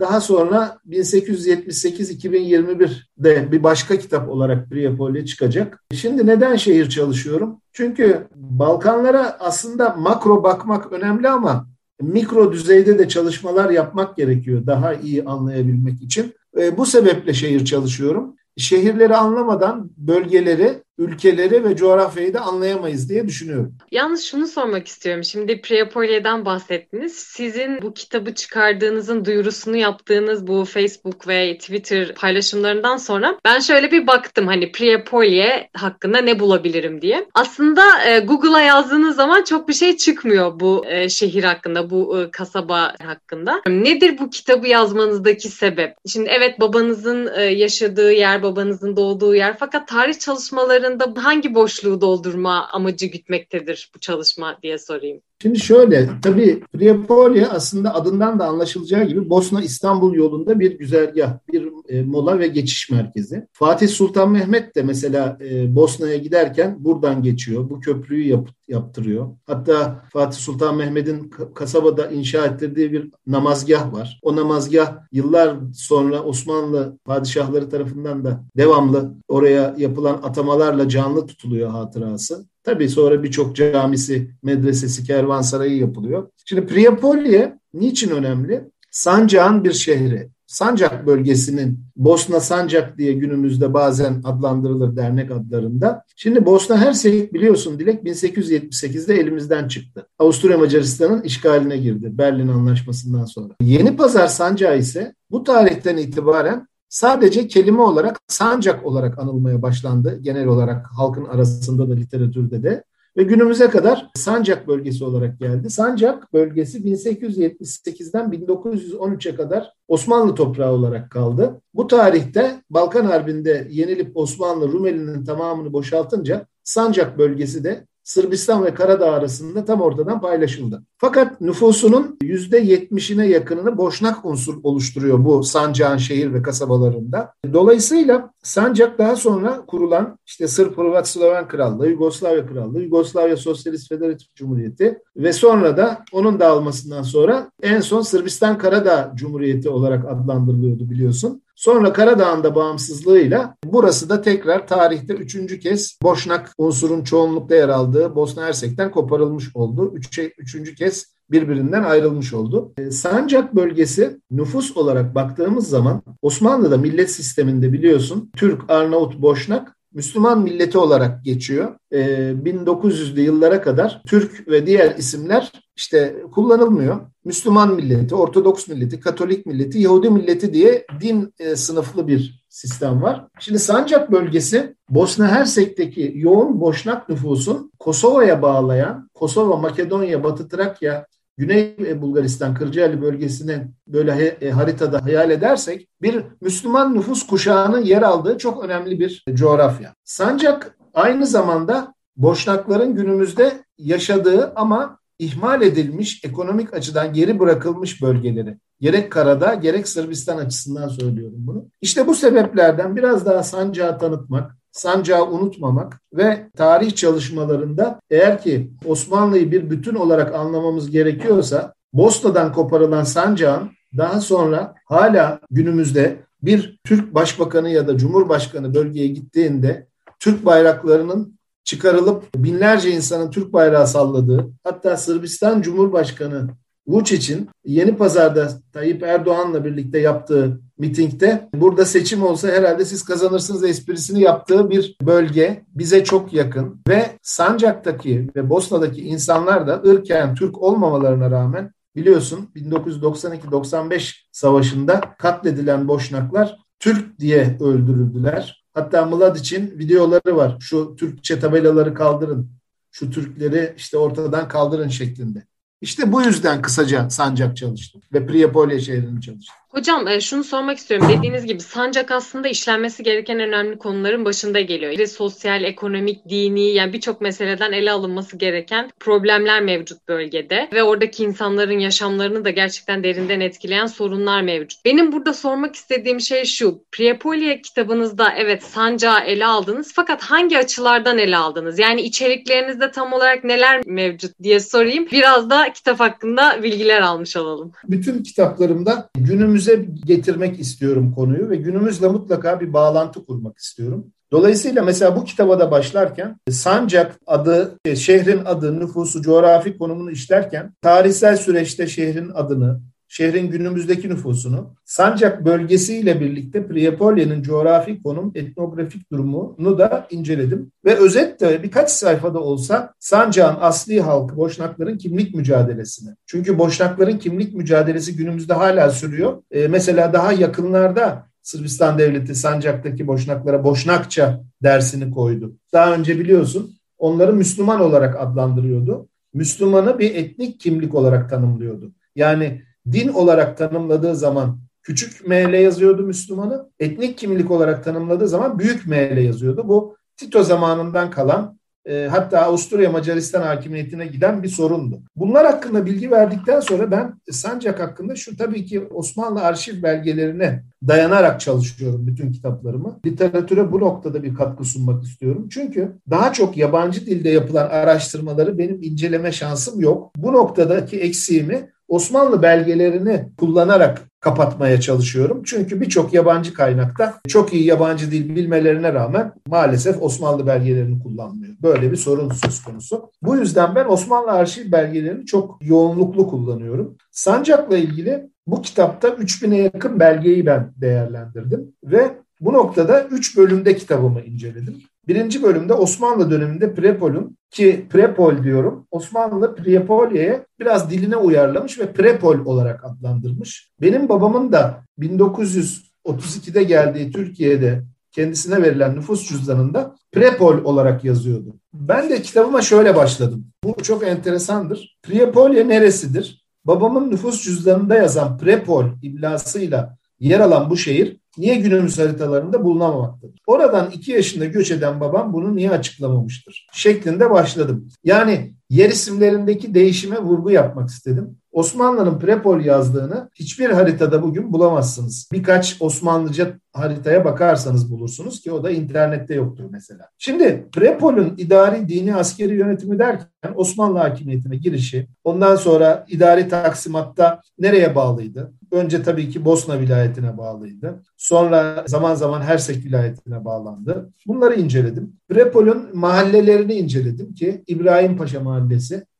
daha 0.00 0.20
sonra 0.20 0.78
1878-2021'de 0.88 3.52
bir 3.52 3.62
başka 3.62 3.96
kitap 3.96 4.28
olarak 4.28 4.70
Priyapolye 4.70 5.26
çıkacak. 5.26 5.84
Şimdi 5.92 6.26
neden 6.26 6.56
şehir 6.56 6.88
çalışıyorum? 6.88 7.60
Çünkü 7.72 8.26
Balkanlara 8.34 9.36
aslında 9.40 9.90
makro 9.90 10.42
bakmak 10.42 10.92
önemli 10.92 11.28
ama 11.28 11.66
mikro 12.00 12.52
düzeyde 12.52 12.98
de 12.98 13.08
çalışmalar 13.08 13.70
yapmak 13.70 14.16
gerekiyor 14.16 14.66
daha 14.66 14.94
iyi 14.94 15.24
anlayabilmek 15.24 16.02
için. 16.02 16.34
E, 16.58 16.76
bu 16.76 16.86
sebeple 16.86 17.34
şehir 17.34 17.64
çalışıyorum. 17.64 18.36
Şehirleri 18.56 19.16
anlamadan 19.16 19.90
bölgeleri 19.96 20.82
ülkeleri 20.98 21.64
ve 21.64 21.76
coğrafyayı 21.76 22.34
da 22.34 22.40
anlayamayız 22.40 23.08
diye 23.08 23.28
düşünüyorum. 23.28 23.74
Yalnız 23.90 24.24
şunu 24.24 24.46
sormak 24.46 24.88
istiyorum. 24.88 25.24
Şimdi 25.24 25.60
Priapoli'den 25.60 26.44
bahsettiniz. 26.44 27.12
Sizin 27.12 27.82
bu 27.82 27.94
kitabı 27.94 28.34
çıkardığınızın 28.34 29.24
duyurusunu 29.24 29.76
yaptığınız 29.76 30.46
bu 30.46 30.64
Facebook 30.64 31.28
ve 31.28 31.58
Twitter 31.58 32.14
paylaşımlarından 32.14 32.96
sonra 32.96 33.38
ben 33.44 33.60
şöyle 33.60 33.92
bir 33.92 34.06
baktım 34.06 34.46
hani 34.46 34.72
Priapoli 34.72 35.68
hakkında 35.76 36.18
ne 36.18 36.40
bulabilirim 36.40 37.02
diye. 37.02 37.26
Aslında 37.34 38.04
e, 38.06 38.18
Google'a 38.18 38.60
yazdığınız 38.60 39.16
zaman 39.16 39.42
çok 39.42 39.68
bir 39.68 39.74
şey 39.74 39.96
çıkmıyor 39.96 40.60
bu 40.60 40.84
e, 40.86 41.08
şehir 41.08 41.44
hakkında, 41.44 41.90
bu 41.90 42.20
e, 42.20 42.30
kasaba 42.30 42.94
hakkında. 43.04 43.62
Nedir 43.66 44.18
bu 44.18 44.30
kitabı 44.30 44.68
yazmanızdaki 44.68 45.48
sebep? 45.48 45.94
Şimdi 46.06 46.28
evet 46.32 46.60
babanızın 46.60 47.30
e, 47.36 47.42
yaşadığı 47.42 48.12
yer, 48.12 48.42
babanızın 48.42 48.96
doğduğu 48.96 49.34
yer 49.34 49.56
fakat 49.58 49.88
tarih 49.88 50.18
çalışmaları 50.18 50.83
çalışmalarında 50.84 51.24
hangi 51.24 51.54
boşluğu 51.54 52.00
doldurma 52.00 52.68
amacı 52.72 53.06
gütmektedir 53.06 53.90
bu 53.94 53.98
çalışma 54.00 54.58
diye 54.62 54.78
sorayım. 54.78 55.20
Şimdi 55.42 55.58
şöyle, 55.58 56.10
tabii 56.22 56.60
Priyapolye 56.72 57.46
aslında 57.46 57.94
adından 57.94 58.38
da 58.38 58.46
anlaşılacağı 58.46 59.04
gibi 59.04 59.30
Bosna-İstanbul 59.30 60.14
yolunda 60.14 60.60
bir 60.60 60.78
güzergah, 60.78 61.38
bir 61.52 61.62
e, 61.94 62.02
mola 62.02 62.38
ve 62.38 62.46
geçiş 62.46 62.90
merkezi. 62.90 63.46
Fatih 63.52 63.88
Sultan 63.88 64.30
Mehmet 64.30 64.76
de 64.76 64.82
mesela 64.82 65.38
e, 65.40 65.74
Bosna'ya 65.74 66.16
giderken 66.16 66.76
buradan 66.78 67.22
geçiyor. 67.22 67.70
Bu 67.70 67.80
köprüyü 67.80 68.28
yap, 68.28 68.48
yaptırıyor. 68.68 69.28
Hatta 69.46 70.04
Fatih 70.12 70.38
Sultan 70.38 70.76
Mehmet'in 70.76 71.30
kasabada 71.54 72.10
inşa 72.10 72.46
ettirdiği 72.46 72.92
bir 72.92 73.10
namazgah 73.26 73.92
var. 73.92 74.20
O 74.22 74.36
namazgah 74.36 74.96
yıllar 75.12 75.56
sonra 75.74 76.22
Osmanlı 76.22 76.98
padişahları 77.04 77.70
tarafından 77.70 78.24
da 78.24 78.44
devamlı 78.56 79.14
oraya 79.28 79.74
yapılan 79.78 80.20
atamalarla 80.22 80.88
canlı 80.88 81.26
tutuluyor 81.26 81.70
hatırası. 81.70 82.46
Tabii 82.62 82.88
sonra 82.88 83.22
birçok 83.22 83.56
camisi, 83.56 84.30
medresesi, 84.42 85.04
kervansarayı 85.04 85.76
yapılıyor. 85.76 86.28
Şimdi 86.44 86.66
Priyapolye 86.66 87.58
niçin 87.74 88.10
önemli? 88.10 88.64
Sancak'ın 88.90 89.64
bir 89.64 89.72
şehri. 89.72 90.28
Sancak 90.54 91.06
bölgesinin 91.06 91.84
Bosna 91.96 92.40
Sancak 92.40 92.98
diye 92.98 93.12
günümüzde 93.12 93.74
bazen 93.74 94.20
adlandırılır 94.24 94.96
dernek 94.96 95.30
adlarında. 95.30 96.04
Şimdi 96.16 96.46
Bosna 96.46 96.78
Hersek 96.78 97.34
biliyorsun 97.34 97.78
Dilek 97.78 98.02
1878'de 98.02 99.14
elimizden 99.14 99.68
çıktı. 99.68 100.06
Avusturya 100.18 100.58
Macaristan'ın 100.58 101.22
işgaline 101.22 101.76
girdi 101.76 102.08
Berlin 102.18 102.48
Anlaşması'ndan 102.48 103.24
sonra. 103.24 103.54
Yeni 103.60 103.96
Pazar 103.96 104.26
Sancağı 104.26 104.78
ise 104.78 105.14
bu 105.30 105.44
tarihten 105.44 105.96
itibaren 105.96 106.68
sadece 106.88 107.48
kelime 107.48 107.82
olarak 107.82 108.20
sancak 108.28 108.86
olarak 108.86 109.18
anılmaya 109.18 109.62
başlandı. 109.62 110.18
Genel 110.22 110.46
olarak 110.46 110.86
halkın 110.96 111.24
arasında 111.24 111.88
da 111.88 111.94
literatürde 111.94 112.62
de 112.62 112.84
ve 113.16 113.22
günümüze 113.22 113.68
kadar 113.68 114.10
Sancak 114.14 114.68
bölgesi 114.68 115.04
olarak 115.04 115.38
geldi. 115.38 115.70
Sancak 115.70 116.32
bölgesi 116.32 116.78
1878'den 116.78 118.30
1913'e 118.30 119.34
kadar 119.34 119.72
Osmanlı 119.88 120.34
toprağı 120.34 120.72
olarak 120.72 121.10
kaldı. 121.10 121.60
Bu 121.74 121.86
tarihte 121.86 122.62
Balkan 122.70 123.04
Harbi'nde 123.04 123.68
yenilip 123.70 124.16
Osmanlı 124.16 124.72
Rumeli'nin 124.72 125.24
tamamını 125.24 125.72
boşaltınca 125.72 126.46
Sancak 126.64 127.18
bölgesi 127.18 127.64
de 127.64 127.86
Sırbistan 128.04 128.64
ve 128.64 128.74
Karadağ 128.74 129.12
arasında 129.12 129.64
tam 129.64 129.80
ortadan 129.80 130.20
paylaşıldı. 130.20 130.82
Fakat 130.98 131.40
nüfusunun 131.40 132.16
%70'ine 132.22 133.26
yakınını 133.26 133.78
Boşnak 133.78 134.24
unsur 134.24 134.54
oluşturuyor 134.62 135.24
bu 135.24 135.44
Sancak'ın 135.44 135.96
şehir 135.96 136.32
ve 136.34 136.42
kasabalarında. 136.42 137.32
Dolayısıyla 137.52 138.33
Sancak 138.44 138.98
daha 138.98 139.16
sonra 139.16 139.64
kurulan 139.66 140.18
işte 140.26 140.48
Sırp, 140.48 140.78
Hırvat, 140.78 141.08
Sloven 141.08 141.48
Krallığı, 141.48 141.88
Yugoslavya 141.88 142.46
Krallığı, 142.46 142.82
Yugoslavya 142.82 143.36
Sosyalist 143.36 143.88
Federatif 143.88 144.34
Cumhuriyeti 144.34 144.98
ve 145.16 145.32
sonra 145.32 145.76
da 145.76 146.04
onun 146.12 146.40
dağılmasından 146.40 147.02
sonra 147.02 147.50
en 147.62 147.80
son 147.80 148.02
Sırbistan 148.02 148.58
Karadağ 148.58 149.12
Cumhuriyeti 149.14 149.68
olarak 149.68 150.04
adlandırılıyordu 150.04 150.90
biliyorsun. 150.90 151.42
Sonra 151.54 151.92
Karadağ'ın 151.92 152.44
da 152.44 152.54
bağımsızlığıyla 152.54 153.56
burası 153.64 154.08
da 154.08 154.22
tekrar 154.22 154.66
tarihte 154.66 155.14
üçüncü 155.14 155.60
kez 155.60 155.98
Boşnak 156.02 156.54
unsurun 156.58 157.04
çoğunlukta 157.04 157.54
yer 157.54 157.68
aldığı 157.68 158.14
Bosna 158.14 158.44
Hersek'ten 158.44 158.90
koparılmış 158.90 159.56
oldu. 159.56 159.92
Üç, 159.94 160.18
üçüncü 160.38 160.74
kez 160.74 161.13
birbirinden 161.30 161.82
ayrılmış 161.82 162.34
oldu. 162.34 162.72
E, 162.78 162.90
Sancak 162.90 163.56
bölgesi 163.56 164.20
nüfus 164.30 164.76
olarak 164.76 165.14
baktığımız 165.14 165.68
zaman 165.68 166.02
Osmanlı'da 166.22 166.78
millet 166.78 167.10
sisteminde 167.10 167.72
biliyorsun 167.72 168.30
Türk, 168.36 168.70
Arnavut, 168.70 169.22
Boşnak 169.22 169.76
Müslüman 169.94 170.42
milleti 170.42 170.78
olarak 170.78 171.24
geçiyor. 171.24 171.74
E, 171.92 171.98
1900'lü 172.44 173.20
yıllara 173.20 173.62
kadar 173.62 174.02
Türk 174.06 174.48
ve 174.48 174.66
diğer 174.66 174.96
isimler 174.96 175.52
işte 175.76 176.16
kullanılmıyor. 176.32 177.00
Müslüman 177.24 177.74
milleti, 177.74 178.14
Ortodoks 178.14 178.68
milleti, 178.68 179.00
Katolik 179.00 179.46
milleti, 179.46 179.78
Yahudi 179.78 180.10
milleti 180.10 180.54
diye 180.54 180.86
din 181.00 181.34
e, 181.38 181.56
sınıflı 181.56 182.08
bir 182.08 182.43
sistem 182.54 183.02
var. 183.02 183.26
Şimdi 183.38 183.58
Sancak 183.58 184.12
bölgesi 184.12 184.74
Bosna 184.90 185.28
Hersek'teki 185.28 186.12
yoğun 186.14 186.60
Boşnak 186.60 187.08
nüfusun 187.08 187.72
Kosova'ya 187.78 188.42
bağlayan, 188.42 189.10
Kosova, 189.14 189.56
Makedonya, 189.56 190.24
Batı 190.24 190.48
Trakya, 190.48 191.06
Güney 191.38 192.02
Bulgaristan, 192.02 192.54
Kırcaali 192.54 193.02
bölgesinin 193.02 193.74
böyle 193.86 194.26
e, 194.26 194.50
haritada 194.50 195.04
hayal 195.04 195.30
edersek 195.30 195.88
bir 196.02 196.22
Müslüman 196.40 196.94
nüfus 196.94 197.26
kuşağının 197.26 197.82
yer 197.82 198.02
aldığı 198.02 198.38
çok 198.38 198.64
önemli 198.64 199.00
bir 199.00 199.24
coğrafya. 199.34 199.94
Sancak 200.04 200.76
aynı 200.94 201.26
zamanda 201.26 201.94
Boşnakların 202.16 202.94
günümüzde 202.94 203.52
yaşadığı 203.78 204.52
ama 204.56 204.98
ihmal 205.18 205.62
edilmiş, 205.62 206.24
ekonomik 206.24 206.74
açıdan 206.74 207.12
geri 207.12 207.40
bırakılmış 207.40 208.02
bölgeleri. 208.02 208.56
Gerek 208.80 209.12
karada 209.12 209.54
gerek 209.54 209.88
Sırbistan 209.88 210.38
açısından 210.38 210.88
söylüyorum 210.88 211.38
bunu. 211.38 211.66
İşte 211.80 212.06
bu 212.06 212.14
sebeplerden 212.14 212.96
biraz 212.96 213.26
daha 213.26 213.42
sancağı 213.42 213.98
tanıtmak, 213.98 214.56
sancağı 214.72 215.30
unutmamak 215.30 216.00
ve 216.12 216.50
tarih 216.56 216.94
çalışmalarında 216.94 218.00
eğer 218.10 218.42
ki 218.42 218.70
Osmanlı'yı 218.84 219.52
bir 219.52 219.70
bütün 219.70 219.94
olarak 219.94 220.34
anlamamız 220.34 220.90
gerekiyorsa 220.90 221.74
Bosna'dan 221.92 222.52
koparılan 222.52 223.04
sancağın 223.04 223.70
daha 223.96 224.20
sonra 224.20 224.74
hala 224.86 225.40
günümüzde 225.50 226.16
bir 226.42 226.80
Türk 226.84 227.14
başbakanı 227.14 227.70
ya 227.70 227.88
da 227.88 227.98
cumhurbaşkanı 227.98 228.74
bölgeye 228.74 229.06
gittiğinde 229.06 229.86
Türk 230.18 230.44
bayraklarının 230.44 231.33
çıkarılıp 231.64 232.34
binlerce 232.36 232.90
insanın 232.90 233.30
Türk 233.30 233.52
bayrağı 233.52 233.86
salladığı, 233.86 234.50
hatta 234.64 234.96
Sırbistan 234.96 235.62
Cumhurbaşkanı 235.62 236.48
Vučić'in 236.86 237.48
Yeni 237.64 237.96
Pazar'da 237.96 238.48
Tayyip 238.72 239.02
Erdoğan'la 239.02 239.64
birlikte 239.64 239.98
yaptığı 239.98 240.60
mitingde 240.78 241.48
burada 241.54 241.84
seçim 241.84 242.22
olsa 242.22 242.48
herhalde 242.48 242.84
siz 242.84 243.04
kazanırsınız 243.04 243.64
esprisini 243.64 244.20
yaptığı 244.20 244.70
bir 244.70 244.96
bölge 245.02 245.64
bize 245.74 246.04
çok 246.04 246.32
yakın 246.32 246.80
ve 246.88 247.10
Sancak'taki 247.22 248.30
ve 248.36 248.50
Bosna'daki 248.50 249.02
insanlar 249.02 249.66
da 249.66 249.82
ırken 249.86 250.34
Türk 250.34 250.62
olmamalarına 250.62 251.30
rağmen 251.30 251.72
biliyorsun 251.96 252.48
1992-95 252.56 254.14
savaşında 254.32 255.00
katledilen 255.18 255.88
Boşnaklar 255.88 256.58
Türk 256.78 257.18
diye 257.18 257.56
öldürüldüler. 257.60 258.63
Hatta 258.74 259.04
Mladiç'in 259.04 259.78
videoları 259.78 260.36
var. 260.36 260.56
Şu 260.60 260.96
Türkçe 260.96 261.40
tabelaları 261.40 261.94
kaldırın. 261.94 262.50
Şu 262.90 263.10
Türkleri 263.10 263.74
işte 263.76 263.98
ortadan 263.98 264.48
kaldırın 264.48 264.88
şeklinde. 264.88 265.46
İşte 265.80 266.12
bu 266.12 266.22
yüzden 266.22 266.62
kısaca 266.62 267.10
Sancak 267.10 267.56
çalıştım 267.56 268.02
ve 268.12 268.26
Priyapolye 268.26 268.80
şehrini 268.80 269.20
çalıştım. 269.20 269.56
Hocam 269.74 270.08
e, 270.08 270.20
şunu 270.20 270.44
sormak 270.44 270.78
istiyorum. 270.78 271.08
Dediğiniz 271.18 271.46
gibi 271.46 271.60
sancak 271.60 272.10
aslında 272.10 272.48
işlenmesi 272.48 273.02
gereken 273.02 273.40
önemli 273.40 273.78
konuların 273.78 274.24
başında 274.24 274.60
geliyor. 274.60 274.92
İşte 274.92 275.06
sosyal, 275.06 275.64
ekonomik, 275.64 276.28
dini 276.28 276.74
yani 276.74 276.92
birçok 276.92 277.20
meseleden 277.20 277.72
ele 277.72 277.92
alınması 277.92 278.36
gereken 278.36 278.90
problemler 279.00 279.62
mevcut 279.62 280.08
bölgede 280.08 280.68
ve 280.72 280.82
oradaki 280.82 281.24
insanların 281.24 281.78
yaşamlarını 281.78 282.44
da 282.44 282.50
gerçekten 282.50 283.02
derinden 283.02 283.40
etkileyen 283.40 283.86
sorunlar 283.86 284.42
mevcut. 284.42 284.84
Benim 284.84 285.12
burada 285.12 285.34
sormak 285.34 285.74
istediğim 285.74 286.20
şey 286.20 286.44
şu. 286.44 286.84
Priapolye 286.92 287.62
kitabınızda 287.62 288.32
evet 288.36 288.62
sancağı 288.62 289.20
ele 289.20 289.46
aldınız 289.46 289.92
fakat 289.94 290.22
hangi 290.22 290.58
açılardan 290.58 291.18
ele 291.18 291.36
aldınız? 291.36 291.78
Yani 291.78 292.00
içeriklerinizde 292.00 292.90
tam 292.90 293.12
olarak 293.12 293.44
neler 293.44 293.82
mevcut 293.86 294.32
diye 294.42 294.60
sorayım. 294.60 295.08
Biraz 295.12 295.50
da 295.50 295.72
kitap 295.72 296.00
hakkında 296.00 296.62
bilgiler 296.62 297.00
almış 297.00 297.36
olalım. 297.36 297.72
Bütün 297.88 298.22
kitaplarımda 298.22 299.08
günümüz 299.18 299.63
günümüze 299.64 299.92
getirmek 300.04 300.60
istiyorum 300.60 301.12
konuyu 301.12 301.50
ve 301.50 301.56
günümüzle 301.56 302.08
mutlaka 302.08 302.60
bir 302.60 302.72
bağlantı 302.72 303.26
kurmak 303.26 303.58
istiyorum. 303.58 304.06
Dolayısıyla 304.32 304.82
mesela 304.82 305.16
bu 305.16 305.24
kitaba 305.24 305.60
da 305.60 305.70
başlarken 305.70 306.36
Sancak 306.50 307.18
adı, 307.26 307.78
e, 307.84 307.96
şehrin 307.96 308.44
adı, 308.44 308.80
nüfusu, 308.80 309.22
coğrafi 309.22 309.78
konumunu 309.78 310.10
işlerken 310.10 310.74
tarihsel 310.82 311.36
süreçte 311.36 311.86
şehrin 311.86 312.30
adını, 312.34 312.80
şehrin 313.14 313.50
günümüzdeki 313.50 314.08
nüfusunu, 314.08 314.74
Sancak 314.84 315.44
bölgesiyle 315.44 316.20
birlikte 316.20 316.66
Priapolya'nın 316.66 317.42
coğrafi 317.42 318.02
konum, 318.02 318.32
etnografik 318.34 319.12
durumunu 319.12 319.78
da 319.78 320.06
inceledim. 320.10 320.72
Ve 320.84 320.94
özetle 320.94 321.62
birkaç 321.62 321.90
sayfada 321.90 322.40
olsa 322.40 322.94
Sancak'ın 322.98 323.60
asli 323.60 324.00
halkı 324.00 324.36
Boşnakların 324.36 324.98
kimlik 324.98 325.34
mücadelesini. 325.34 326.10
Çünkü 326.26 326.58
Boşnakların 326.58 327.18
kimlik 327.18 327.54
mücadelesi 327.54 328.16
günümüzde 328.16 328.54
hala 328.54 328.90
sürüyor. 328.90 329.42
Ee, 329.50 329.68
mesela 329.68 330.12
daha 330.12 330.32
yakınlarda 330.32 331.26
Sırbistan 331.42 331.98
Devleti 331.98 332.34
Sancak'taki 332.34 333.06
Boşnaklara 333.06 333.64
Boşnakça 333.64 334.40
dersini 334.62 335.10
koydu. 335.10 335.56
Daha 335.72 335.94
önce 335.94 336.18
biliyorsun 336.18 336.76
onları 336.98 337.32
Müslüman 337.32 337.80
olarak 337.80 338.20
adlandırıyordu. 338.20 339.08
Müslümanı 339.34 339.98
bir 339.98 340.14
etnik 340.14 340.60
kimlik 340.60 340.94
olarak 340.94 341.30
tanımlıyordu. 341.30 341.92
Yani 342.16 342.62
din 342.92 343.08
olarak 343.08 343.58
tanımladığı 343.58 344.16
zaman 344.16 344.58
küçük 344.82 345.28
M 345.28 345.42
ile 345.42 345.58
yazıyordu 345.58 346.02
Müslümanı. 346.02 346.70
Etnik 346.80 347.18
kimlik 347.18 347.50
olarak 347.50 347.84
tanımladığı 347.84 348.28
zaman 348.28 348.58
büyük 348.58 348.86
M 348.86 349.12
ile 349.12 349.22
yazıyordu. 349.22 349.68
Bu 349.68 349.96
Tito 350.16 350.42
zamanından 350.42 351.10
kalan 351.10 351.58
e, 351.86 352.08
hatta 352.10 352.40
Avusturya 352.40 352.90
Macaristan 352.90 353.42
hakimiyetine 353.42 354.06
giden 354.06 354.42
bir 354.42 354.48
sorundu. 354.48 355.02
Bunlar 355.16 355.46
hakkında 355.46 355.86
bilgi 355.86 356.10
verdikten 356.10 356.60
sonra 356.60 356.90
ben 356.90 357.14
Sancak 357.30 357.80
hakkında 357.80 358.16
şu 358.16 358.36
tabii 358.36 358.64
ki 358.64 358.80
Osmanlı 358.80 359.42
arşiv 359.42 359.82
belgelerine 359.82 360.62
dayanarak 360.88 361.40
çalışıyorum 361.40 362.06
bütün 362.06 362.32
kitaplarımı. 362.32 363.00
Literatüre 363.06 363.72
bu 363.72 363.80
noktada 363.80 364.22
bir 364.22 364.34
katkı 364.34 364.64
sunmak 364.64 365.04
istiyorum. 365.04 365.48
Çünkü 365.50 365.92
daha 366.10 366.32
çok 366.32 366.56
yabancı 366.56 367.06
dilde 367.06 367.28
yapılan 367.28 367.68
araştırmaları 367.68 368.58
benim 368.58 368.82
inceleme 368.82 369.32
şansım 369.32 369.80
yok. 369.80 370.12
Bu 370.16 370.32
noktadaki 370.32 371.00
eksiğimi 371.00 371.73
Osmanlı 371.88 372.42
belgelerini 372.42 373.28
kullanarak 373.38 374.02
kapatmaya 374.20 374.80
çalışıyorum. 374.80 375.42
Çünkü 375.44 375.80
birçok 375.80 376.14
yabancı 376.14 376.54
kaynakta 376.54 377.20
çok 377.28 377.52
iyi 377.52 377.64
yabancı 377.64 378.10
dil 378.10 378.36
bilmelerine 378.36 378.92
rağmen 378.92 379.32
maalesef 379.48 380.02
Osmanlı 380.02 380.46
belgelerini 380.46 381.02
kullanmıyor. 381.02 381.54
Böyle 381.62 381.92
bir 381.92 381.96
sorun 381.96 382.30
söz 382.30 382.62
konusu. 382.62 383.10
Bu 383.22 383.36
yüzden 383.36 383.74
ben 383.74 383.84
Osmanlı 383.88 384.30
arşiv 384.30 384.72
belgelerini 384.72 385.26
çok 385.26 385.58
yoğunluklu 385.62 386.28
kullanıyorum. 386.28 386.96
Sancak'la 387.10 387.76
ilgili 387.76 388.30
bu 388.46 388.62
kitapta 388.62 389.08
3000'e 389.08 389.62
yakın 389.62 390.00
belgeyi 390.00 390.46
ben 390.46 390.72
değerlendirdim 390.76 391.72
ve 391.84 392.10
bu 392.40 392.52
noktada 392.52 393.04
3 393.04 393.36
bölümde 393.36 393.76
kitabımı 393.76 394.20
inceledim. 394.20 394.82
Birinci 395.08 395.42
bölümde 395.42 395.72
Osmanlı 395.72 396.30
döneminde 396.30 396.74
Prepol'un 396.74 397.36
ki 397.50 397.86
Prepol 397.90 398.42
diyorum 398.42 398.86
Osmanlı 398.90 399.54
Prepolye'ye 399.56 400.46
biraz 400.60 400.90
diline 400.90 401.16
uyarlamış 401.16 401.78
ve 401.78 401.92
Prepol 401.92 402.38
olarak 402.46 402.84
adlandırmış. 402.84 403.70
Benim 403.80 404.08
babamın 404.08 404.52
da 404.52 404.84
1932'de 404.98 406.62
geldiği 406.62 407.12
Türkiye'de 407.12 407.84
kendisine 408.12 408.62
verilen 408.62 408.96
nüfus 408.96 409.28
cüzdanında 409.28 409.94
Prepol 410.12 410.64
olarak 410.64 411.04
yazıyordu. 411.04 411.56
Ben 411.74 412.10
de 412.10 412.22
kitabıma 412.22 412.62
şöyle 412.62 412.96
başladım. 412.96 413.46
Bu 413.64 413.82
çok 413.82 414.02
enteresandır. 414.02 414.98
Prepolye 415.02 415.68
neresidir? 415.68 416.44
Babamın 416.64 417.10
nüfus 417.10 417.44
cüzdanında 417.44 417.94
yazan 417.94 418.38
Prepol 418.38 418.84
iblasıyla 419.02 419.96
yer 420.20 420.40
alan 420.40 420.70
bu 420.70 420.76
şehir 420.76 421.20
niye 421.38 421.54
günümüz 421.54 421.98
haritalarında 421.98 422.64
bulunamamaktadır? 422.64 423.40
Oradan 423.46 423.90
iki 423.90 424.12
yaşında 424.12 424.44
göç 424.44 424.70
eden 424.70 425.00
babam 425.00 425.32
bunu 425.32 425.56
niye 425.56 425.70
açıklamamıştır? 425.70 426.66
Şeklinde 426.72 427.30
başladım. 427.30 427.88
Yani 428.04 428.54
yer 428.74 428.90
isimlerindeki 428.90 429.74
değişime 429.74 430.18
vurgu 430.18 430.50
yapmak 430.50 430.88
istedim. 430.88 431.36
Osmanlı'nın 431.52 432.18
Prepol 432.18 432.60
yazdığını 432.60 433.30
hiçbir 433.34 433.70
haritada 433.70 434.22
bugün 434.22 434.52
bulamazsınız. 434.52 435.28
Birkaç 435.32 435.76
Osmanlıca 435.80 436.58
haritaya 436.72 437.24
bakarsanız 437.24 437.90
bulursunuz 437.90 438.40
ki 438.40 438.52
o 438.52 438.64
da 438.64 438.70
internette 438.70 439.34
yoktur 439.34 439.64
mesela. 439.70 440.08
Şimdi 440.18 440.66
Prepol'ün 440.72 441.34
idari 441.38 441.88
dini 441.88 442.14
askeri 442.14 442.54
yönetimi 442.54 442.98
derken 442.98 443.52
Osmanlı 443.54 443.98
hakimiyetine 443.98 444.56
girişi, 444.56 445.08
ondan 445.24 445.56
sonra 445.56 446.06
idari 446.08 446.48
taksimatta 446.48 447.40
nereye 447.58 447.94
bağlıydı? 447.94 448.52
Önce 448.72 449.02
tabii 449.02 449.30
ki 449.30 449.44
Bosna 449.44 449.80
vilayetine 449.80 450.38
bağlıydı. 450.38 451.02
Sonra 451.16 451.84
zaman 451.86 452.14
zaman 452.14 452.42
Hersek 452.42 452.84
vilayetine 452.84 453.44
bağlandı. 453.44 454.10
Bunları 454.26 454.54
inceledim. 454.54 455.12
Prepol'ün 455.28 455.96
mahallelerini 455.96 456.74
inceledim 456.74 457.34
ki 457.34 457.64
İbrahim 457.66 458.16
Paşa 458.16 458.40
Mahallesi, 458.40 458.63